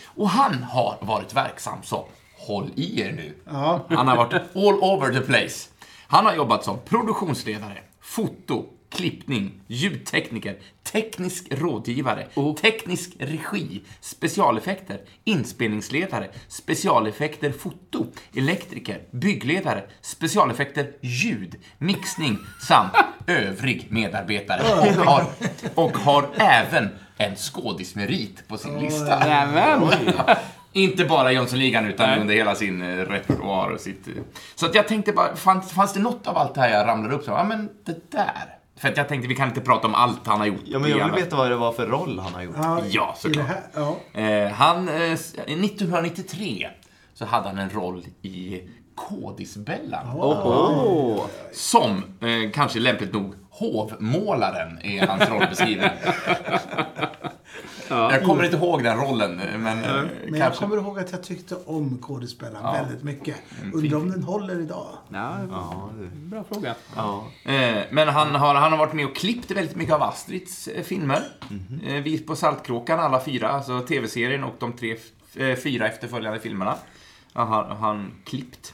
Och 0.06 0.30
han 0.30 0.64
har 0.64 0.98
varit 1.02 1.34
verksam 1.34 1.84
som, 1.84 2.04
håll 2.38 2.70
i 2.76 3.02
er 3.02 3.12
nu, 3.12 3.34
Ja. 3.46 3.86
han 3.90 4.08
har 4.08 4.18
varit 4.18 4.34
all 4.56 4.74
over 4.80 5.14
the 5.14 5.22
place. 5.22 5.70
Han 6.08 6.26
har 6.26 6.36
jobbat 6.36 6.64
som 6.64 6.80
produktionsledare, 6.86 7.78
foto, 8.02 8.66
klippning, 8.92 9.52
ljudtekniker, 9.68 10.56
teknisk 10.84 11.48
rådgivare, 11.52 12.28
teknisk 12.62 13.12
regi, 13.20 13.82
specialeffekter, 14.02 15.00
inspelningsledare, 15.24 16.30
specialeffekter 16.48 17.52
foto, 17.52 18.06
elektriker, 18.36 19.02
byggledare, 19.12 19.84
specialeffekter 20.02 20.92
ljud, 21.02 21.56
mixning 21.78 22.38
samt 22.68 22.94
övrig 23.28 23.88
medarbetare. 23.90 24.62
Och 24.62 25.06
har, 25.06 25.26
och 25.76 25.98
har 25.98 26.30
även 26.38 26.90
en 27.18 27.36
skådismerit 27.36 28.48
på 28.48 28.58
sin 28.58 28.80
lista. 28.80 29.20
Nämen! 29.20 29.92
Inte 30.74 31.06
bara 31.06 31.32
Jönssonligan 31.32 31.86
utan 31.86 32.20
under 32.20 32.36
hela 32.36 32.56
sin 32.56 32.82
eh, 32.82 32.98
repertoar 32.98 33.70
och 33.70 33.80
sitt... 33.80 34.08
eh. 34.08 34.14
Så 34.56 34.66
att 34.66 34.76
jag 34.76 34.88
tänkte 34.88 35.12
bara, 35.12 35.36
fanns, 35.36 35.72
fanns 35.72 35.94
det 35.94 36.00
något 36.00 36.28
av 36.28 36.38
allt 36.38 36.56
det 36.56 36.62
här 36.62 36.70
jag 36.70 36.88
ramlade 36.88 37.16
upp 37.16 37.24
så, 37.24 37.32
ja 37.32 37.44
men 37.44 37.70
det 37.86 38.12
där. 38.12 38.61
För 38.82 38.90
att 38.90 38.98
jag 38.98 39.08
tänkte, 39.08 39.28
vi 39.28 39.36
kan 39.36 39.48
inte 39.48 39.62
prata 39.62 39.88
om 39.88 39.96
allt 39.96 40.28
han 40.28 40.40
har 40.40 40.46
gjort. 40.46 40.62
Ja, 40.66 40.80
men 40.80 40.90
jag 40.92 41.06
vill 41.06 41.24
veta 41.24 41.36
vad 41.36 41.52
det 41.52 41.56
var 41.56 41.72
för 41.72 41.88
roll 41.88 42.20
han 42.20 42.34
har 42.34 42.42
gjort. 42.42 42.56
Ja, 42.58 42.82
Ja, 42.90 43.16
såklart. 43.18 43.48
det 43.48 43.54
här, 43.54 43.62
ja. 44.14 44.20
Eh, 44.22 44.52
han, 44.54 44.90
eh, 44.90 45.02
s- 45.02 45.36
1993 45.48 46.68
så 47.14 47.26
hade 47.26 47.48
han 47.50 47.58
en 47.58 47.70
roll 47.70 48.06
i 48.22 48.62
Kodisbellan. 48.96 50.08
Åh, 50.16 51.26
Som, 51.54 51.98
eh, 52.22 52.52
kanske 52.54 52.80
lämpligt 52.80 53.14
nog, 53.14 53.34
hovmålaren 53.50 54.80
är 54.84 55.08
hans 55.08 55.30
roll 55.30 55.46
beskriven. 55.50 55.90
Jag 57.96 58.24
kommer 58.24 58.44
inte 58.44 58.58
ihåg 58.58 58.84
den 58.84 58.98
rollen, 58.98 59.36
men, 59.58 59.84
eh, 59.84 60.04
Men 60.30 60.40
jag 60.40 60.56
kommer 60.56 60.78
ihåg 60.78 61.00
att 61.00 61.12
jag 61.12 61.24
tyckte 61.24 61.56
om 61.66 61.98
kodespelaren 61.98 62.74
väldigt 62.86 63.04
mycket. 63.04 63.36
Mm, 63.62 63.76
Undrar 63.78 63.98
om 63.98 64.12
den 64.12 64.24
håller 64.24 64.60
idag. 64.62 64.88
ja, 65.10 65.38
Ja, 65.52 65.90
bra 66.14 66.44
fråga. 66.44 66.76
ja. 66.96 67.28
Eh, 67.44 67.84
Men 67.92 68.08
han 68.08 68.36
har, 68.36 68.56
han 68.56 68.72
har 68.72 68.80
varit 68.80 68.94
med 68.94 69.06
och 69.06 69.16
klippt 69.16 69.52
väldigt 69.52 69.76
mycket 69.76 69.94
av 69.96 70.04
Astrids 70.04 70.68
eh, 70.68 70.84
filmer. 70.84 71.22
Eh, 71.86 71.94
Vi 72.04 72.18
på 72.20 72.36
Saltkråkan, 72.36 73.00
alla 73.00 73.24
fyra, 73.24 73.50
alltså 73.50 73.80
tv-serien 73.80 74.44
och 74.44 74.56
de 74.60 74.74
tre, 74.74 74.98
fyra 75.64 75.88
efterföljande 75.88 76.40
filmerna. 76.40 76.76
har 77.34 77.64
han, 77.80 78.12
klippt. 78.26 78.74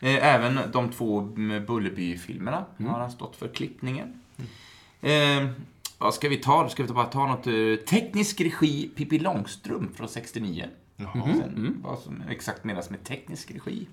Även 0.00 0.58
de 0.72 0.90
två 0.92 1.20
mm, 1.20 1.64
Bullerby-filmerna 1.66 2.64
har 2.88 2.98
han 3.00 3.10
stått 3.10 3.36
för 3.36 3.48
klippningen. 3.48 4.20
Eh, 5.00 5.46
vad 5.98 6.14
ska 6.14 6.28
vi 6.28 6.36
ta? 6.36 6.68
Ska 6.68 6.82
vi 6.82 6.92
bara 6.92 7.06
ta 7.06 7.26
något? 7.26 7.46
eh, 7.46 7.84
Teknisk 7.86 8.40
regi 8.40 8.88
Pippi 8.96 9.18
Långstrump 9.18 9.96
från 9.96 10.08
69. 10.08 10.68
Sen, 11.12 11.80
Vad 11.84 11.98
som 11.98 12.22
exakt 12.28 12.64
menas 12.64 12.90
med 12.90 13.04
teknisk 13.04 13.50
regi. 13.50 13.88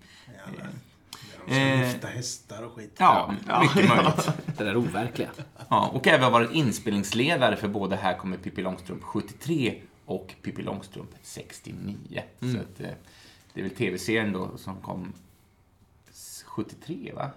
De 1.48 1.52
ska 1.54 1.60
Eh, 1.62 1.80
lyfta 1.94 2.08
hästar 2.08 2.64
och 2.64 2.74
skit. 2.74 2.96
Ja, 2.98 3.34
mycket 3.62 3.90
möjligt. 3.90 4.30
Det 4.58 4.64
där 4.64 4.78
overkliga. 4.78 5.30
Ja, 5.70 5.88
och 5.94 6.08
även 6.08 6.32
varit 6.32 6.52
inspelningsledare 6.52 7.56
för 7.56 7.68
både 7.68 7.96
Här 7.96 8.18
kommer 8.18 8.38
Pippi 8.38 8.62
Långstrump 8.62 9.04
73 9.04 9.82
och 10.06 10.34
Pippi 10.42 10.62
Långstrump 10.64 11.10
69. 11.22 12.24
Så 12.40 12.46
att, 12.60 12.80
eh, 12.80 12.88
det 13.54 13.60
är 13.60 13.64
väl 13.64 13.76
tv-serien 13.76 14.34
då 14.34 14.58
som 14.58 14.76
kom 14.82 15.14
s- 16.10 16.44
73, 16.48 17.12
va? 17.16 17.30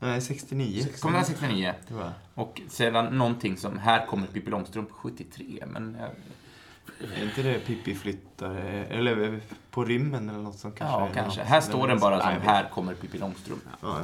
Nej, 0.00 0.20
69. 0.20 0.86
Kom 1.00 1.12
den 1.12 1.24
69? 1.24 1.74
tror 1.88 2.00
jag. 2.00 2.10
Och 2.34 2.60
sedan 2.68 3.18
någonting 3.18 3.56
som 3.56 3.78
Här 3.78 4.06
kommer 4.06 4.26
Pippi 4.26 4.50
Långstrump 4.50 4.90
73, 4.92 5.64
men... 5.66 5.94
eh, 5.94 7.20
Är 7.20 7.24
inte 7.24 7.42
det 7.42 7.58
Pippi 7.66 7.94
flyttar, 7.94 8.54
eller 8.90 9.40
på 9.70 9.84
rymmen 9.84 10.28
eller 10.28 10.38
något 10.38 10.58
som 10.58 10.72
kanske 10.72 11.00
Ja, 11.00 11.08
kanske. 11.14 11.42
Här 11.42 11.60
står 11.60 11.88
den 11.88 11.98
bara 11.98 12.20
som 12.20 12.30
Här 12.42 12.68
kommer 12.68 12.94
Pippi 12.94 13.18
Långstrump. 13.18 13.62
Ja. 13.82 13.98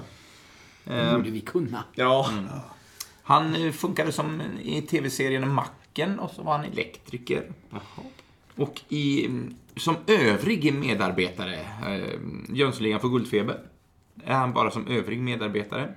Det 0.84 1.12
borde 1.16 1.30
vi 1.30 1.40
kunna. 1.40 1.84
Ja. 1.94 2.30
Han 3.22 3.54
eh, 3.54 3.72
funkade 3.72 4.12
som 4.12 4.42
i 4.62 4.82
tv-serien 4.82 5.48
Macken 5.54 6.18
och 6.18 6.30
så 6.30 6.42
var 6.42 6.52
han 6.56 6.64
elektriker. 6.64 7.52
Och 8.56 8.82
i, 8.88 9.26
mm, 9.26 9.56
som 9.76 9.96
övrig 10.06 10.74
medarbetare, 10.74 11.54
eh, 11.86 12.18
Jönssonligan 12.48 13.00
för 13.00 13.08
Guldfeber, 13.08 13.60
är 14.24 14.34
han 14.34 14.52
bara 14.52 14.70
som 14.70 14.86
övrig 14.86 15.20
medarbetare. 15.20 15.94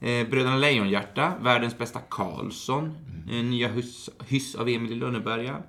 Eh, 0.00 0.28
Bröderna 0.28 0.56
Lejonhjärta, 0.56 1.32
Världens 1.40 1.78
bästa 1.78 2.00
Karlsson, 2.08 2.96
eh, 3.30 3.44
Nya 3.44 3.68
hyss, 3.68 4.10
hyss 4.26 4.54
av 4.54 4.68
Emil 4.68 4.92
i 4.92 4.94
Lönneberga, 4.94 5.62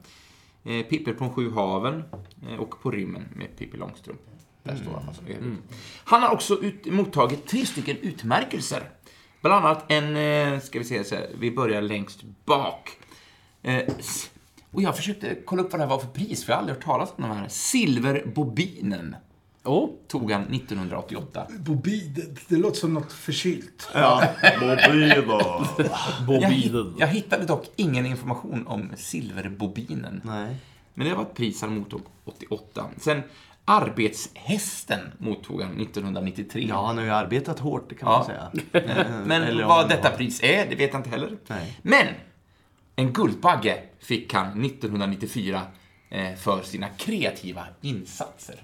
eh, 0.63 0.85
Pippi 0.85 1.13
från 1.13 1.33
Sju 1.33 1.51
haven 1.51 2.03
eh, 2.49 2.55
och 2.59 2.81
På 2.81 2.91
rymmen 2.91 3.25
med 3.35 3.57
Pippi 3.57 3.77
Långstrump. 3.77 4.21
Där 4.63 4.75
står 4.75 4.91
han 4.91 5.07
alltså 5.07 5.21
övrig. 5.21 5.57
Han 6.03 6.21
har 6.21 6.33
också 6.33 6.63
ut, 6.63 6.85
mottagit 6.85 7.47
tre 7.47 7.65
stycken 7.65 7.97
utmärkelser. 7.97 8.89
Bland 9.41 9.65
annat 9.65 9.91
en, 9.91 10.15
eh, 10.17 10.59
ska 10.59 10.79
vi 10.79 10.85
se, 10.85 11.03
så 11.03 11.15
här, 11.15 11.29
vi 11.39 11.51
börjar 11.51 11.81
längst 11.81 12.23
bak. 12.45 12.89
Eh, 13.61 13.83
och 14.71 14.81
jag 14.81 14.95
försökte 14.95 15.37
kolla 15.45 15.61
upp 15.61 15.71
vad 15.71 15.79
det 15.79 15.83
här 15.83 15.89
var 15.89 15.99
för 15.99 16.07
pris, 16.07 16.45
för 16.45 16.51
jag 16.51 16.57
har 16.57 16.61
aldrig 16.61 16.75
hört 16.77 16.85
talas 16.85 17.13
om 17.15 17.23
den 17.23 17.31
här. 17.31 17.47
Silverbobinen. 17.47 19.15
Oh. 19.65 19.89
tog 20.07 20.31
han 20.31 20.41
1988. 20.41 21.47
Bobi, 21.59 21.99
det, 21.99 22.39
det 22.47 22.55
låter 22.55 22.79
som 22.79 22.93
något 22.93 23.11
förkylt. 23.13 23.89
Ja, 23.93 24.23
mobiler. 26.27 26.45
Jag, 26.47 26.51
hitt- 26.51 26.95
jag 26.99 27.07
hittade 27.07 27.45
dock 27.45 27.65
ingen 27.75 28.05
information 28.05 28.67
om 28.67 28.89
silverbobinen. 28.97 30.21
Nej. 30.25 30.55
Men 30.93 31.07
det 31.07 31.15
var 31.15 31.21
ett 31.23 31.33
pris 31.33 31.61
han 31.61 31.77
mottog 31.79 32.01
88. 32.25 32.85
Sen 32.99 33.21
arbetshästen 33.65 34.99
mottog 35.17 35.61
han 35.61 35.81
1993. 35.81 36.65
Ja, 36.69 36.85
han 36.87 36.97
har 36.97 37.03
ju 37.05 37.09
arbetat 37.11 37.59
hårt, 37.59 37.89
det 37.89 37.95
kan 37.95 38.11
Ja. 38.11 38.17
man 38.17 38.25
säga. 38.25 39.23
Men 39.25 39.67
vad 39.67 39.89
detta 39.89 40.09
pris 40.09 40.43
är, 40.43 40.69
det 40.69 40.75
vet 40.75 40.91
jag 40.93 40.99
inte 40.99 41.09
heller. 41.09 41.37
Nej. 41.47 41.79
Men 41.81 42.07
en 42.95 43.13
Guldbagge 43.13 43.83
fick 43.99 44.33
han 44.33 44.65
1994 44.65 45.61
eh, 46.09 46.35
för 46.35 46.61
sina 46.63 46.87
kreativa 46.89 47.65
insatser. 47.81 48.55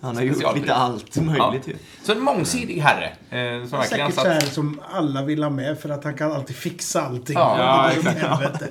Han 0.00 0.16
har 0.16 0.22
gjort 0.22 0.56
lite 0.56 0.74
allt 0.74 1.16
möjligt 1.16 1.68
ju. 1.68 1.76
Så 2.02 2.12
en 2.12 2.20
mångsidig 2.20 2.80
herre. 2.80 3.06
Eh, 3.30 3.68
som 3.68 3.78
verkligen 3.78 4.12
Säkert 4.12 4.14
satt... 4.14 4.24
så 4.24 4.30
här 4.30 4.40
som 4.40 4.80
alla 4.92 5.22
vill 5.22 5.42
ha 5.42 5.50
med 5.50 5.78
för 5.78 5.88
att 5.88 6.04
han 6.04 6.14
kan 6.14 6.32
alltid 6.32 6.56
fixa 6.56 7.02
allting. 7.02 7.36
Ja, 7.38 7.56
det 7.56 7.94
ja, 7.94 8.10
åt 8.10 8.16
helvete. 8.18 8.68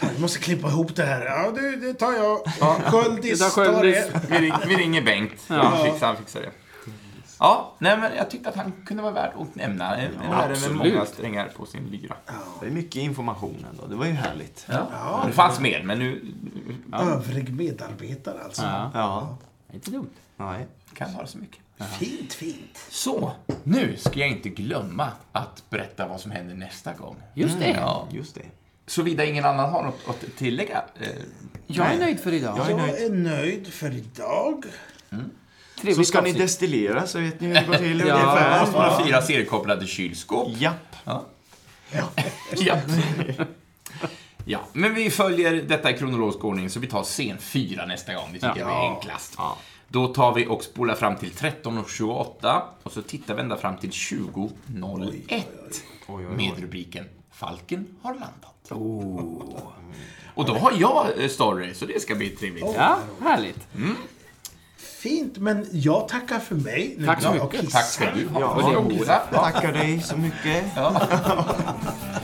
Jag 0.00 0.20
måste 0.20 0.38
klippa 0.38 0.68
ihop 0.68 0.96
det 0.96 1.04
här. 1.04 1.24
Ja, 1.26 1.50
det, 1.50 1.76
det 1.76 1.94
tar 1.94 2.12
jag. 2.12 2.38
Sköldis 2.92 3.38
Det 3.38 3.44
tar 3.44 3.50
Sköldis. 3.50 4.06
det. 4.12 4.20
Vi, 4.28 4.38
ring, 4.38 4.52
vi 4.66 4.76
ringer 4.76 5.02
Bengt. 5.02 5.44
Ja. 5.48 5.84
Fixar, 5.84 6.06
han 6.06 6.16
fixar 6.16 6.40
det. 6.40 6.50
Ja, 7.38 7.74
nej 7.78 7.98
men 7.98 8.12
jag 8.16 8.30
tyckte 8.30 8.48
att 8.48 8.56
han 8.56 8.72
kunde 8.86 9.02
vara 9.02 9.12
värd 9.12 9.32
att 9.38 9.54
nämna. 9.54 9.96
En 9.96 10.10
en 10.14 10.32
herre 10.32 10.48
med 10.48 10.56
absolut. 10.56 10.76
många 10.76 11.06
strängar 11.06 11.48
på 11.56 11.66
sin 11.66 11.86
lyra. 11.86 12.16
Det 12.60 12.66
är 12.66 12.70
mycket 12.70 12.96
information 12.96 13.66
ändå. 13.70 13.86
Det 13.86 13.96
var 13.96 14.06
ju 14.06 14.12
härligt. 14.12 14.66
Ja. 14.68 15.24
Det 15.26 15.32
fanns 15.32 15.60
mer, 15.60 15.82
men 15.82 15.98
nu 15.98 16.34
Övrig 16.92 17.54
medarbetare 17.54 18.44
alltså. 18.44 18.62
Ja. 18.94 19.38
Ja. 19.70 19.74
Inte 19.74 19.90
dumt. 19.90 20.10
Nej. 20.36 20.66
kan 20.94 21.10
det 21.10 21.16
vara 21.16 21.26
så 21.26 21.38
mycket. 21.38 21.58
Fint, 21.98 22.32
fint. 22.32 22.78
Så, 22.90 23.32
nu 23.62 23.96
ska 23.96 24.20
jag 24.20 24.28
inte 24.28 24.48
glömma 24.48 25.08
att 25.32 25.62
berätta 25.70 26.06
vad 26.08 26.20
som 26.20 26.30
händer 26.30 26.54
nästa 26.54 26.92
gång. 26.92 27.16
Just 27.34 27.58
det. 27.58 27.68
Ja. 27.70 28.08
Just 28.10 28.34
det. 28.34 28.42
Såvida 28.86 29.24
ingen 29.24 29.44
annan 29.44 29.70
har 29.70 29.82
något 29.82 30.00
att 30.08 30.36
tillägga. 30.36 30.84
Eh, 31.00 31.08
Jag 31.66 31.86
är 31.94 31.98
nöjd 31.98 32.20
för 32.20 32.32
idag. 32.32 32.58
Jag 32.58 32.66
är 32.66 32.70
Jag 32.70 32.78
nöjd. 32.80 33.12
är 33.12 33.14
nöjd 33.16 33.66
för 33.72 33.90
idag. 33.90 34.64
Så 35.10 35.16
Trevligt 35.82 36.08
ska 36.08 36.20
ni 36.20 36.28
avsnitt. 36.30 36.42
destillera 36.42 37.06
så 37.06 37.18
vet 37.20 37.40
ni 37.40 37.46
hur 37.46 37.54
det 37.54 37.66
går 37.66 37.74
till 37.74 37.98
Ja. 38.06 38.14
ungefär. 38.14 38.66
Våra 38.72 39.04
fyra 39.04 39.22
seriekopplade 39.22 39.86
kylskåp. 39.86 40.48
Japp. 40.60 40.96
Ja. 41.04 41.24
ja, 42.56 42.76
men 44.72 44.94
vi 44.94 45.10
följer 45.10 45.62
detta 45.62 45.90
i 45.90 45.98
kronologisk 45.98 46.44
ordning, 46.44 46.70
så 46.70 46.80
vi 46.80 46.86
tar 46.86 47.02
scen 47.02 47.38
4 47.38 47.86
nästa 47.86 48.14
gång. 48.14 48.28
Det 48.32 48.38
tycker 48.38 48.60
jag 48.60 48.70
är 48.70 48.94
enklast. 48.94 49.36
Då 49.88 50.06
tar 50.06 50.34
vi 50.34 50.46
och 50.46 50.64
spolar 50.64 50.94
fram 50.94 51.16
till 51.16 51.30
13.28 51.30 52.62
och 52.82 52.92
så 52.92 53.02
tittar 53.02 53.34
vi 53.34 53.40
ända 53.40 53.56
fram 53.56 53.76
till 53.76 53.90
20.01 53.90 55.42
med 56.36 56.60
rubriken 56.60 57.04
Falken 57.32 57.86
har 58.02 58.12
landat. 58.14 58.70
Och 60.34 60.44
då 60.46 60.54
har 60.54 60.72
jag 60.76 61.06
eh, 61.18 61.28
story, 61.28 61.74
så 61.74 61.86
det 61.86 62.02
ska 62.02 62.14
bli 62.14 62.28
trevligt. 62.28 62.64
Ja, 62.76 62.98
härligt. 63.20 63.66
Fint, 64.76 65.38
men 65.38 65.66
jag 65.72 66.08
tackar 66.08 66.38
för 66.38 66.54
mig. 66.54 66.94
Nu 66.98 67.06
Tack 67.06 67.22
så 67.22 67.32
mycket. 67.32 67.70
Tack 67.70 67.84
ska 67.84 68.10
du 68.14 68.28
ha. 68.28 68.40
Ja. 69.06 69.22
Tackar 69.32 69.72
dig 69.72 70.00
så 70.02 70.16
mycket. 70.16 70.64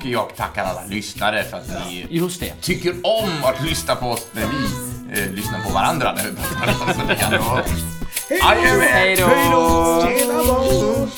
Och 0.00 0.06
jag 0.06 0.36
tackar 0.36 0.64
alla 0.64 0.82
lyssnare 0.88 1.44
för 1.44 1.56
att 1.56 1.68
ni 1.90 2.06
Just 2.10 2.40
det. 2.40 2.52
tycker 2.60 2.94
om 3.02 3.28
att 3.44 3.64
lyssna 3.64 3.94
på 3.94 4.06
oss 4.10 4.26
när 4.32 4.42
vi 4.46 5.20
eh, 5.20 5.30
lyssnar 5.30 5.60
på 5.60 5.72
varandra. 5.72 6.14
När 6.16 6.24
vi 6.24 6.30
pratar. 7.36 7.64
Hej 8.92 9.16
då! 9.16 9.28
Tjena 10.18 10.42
då! 10.42 11.08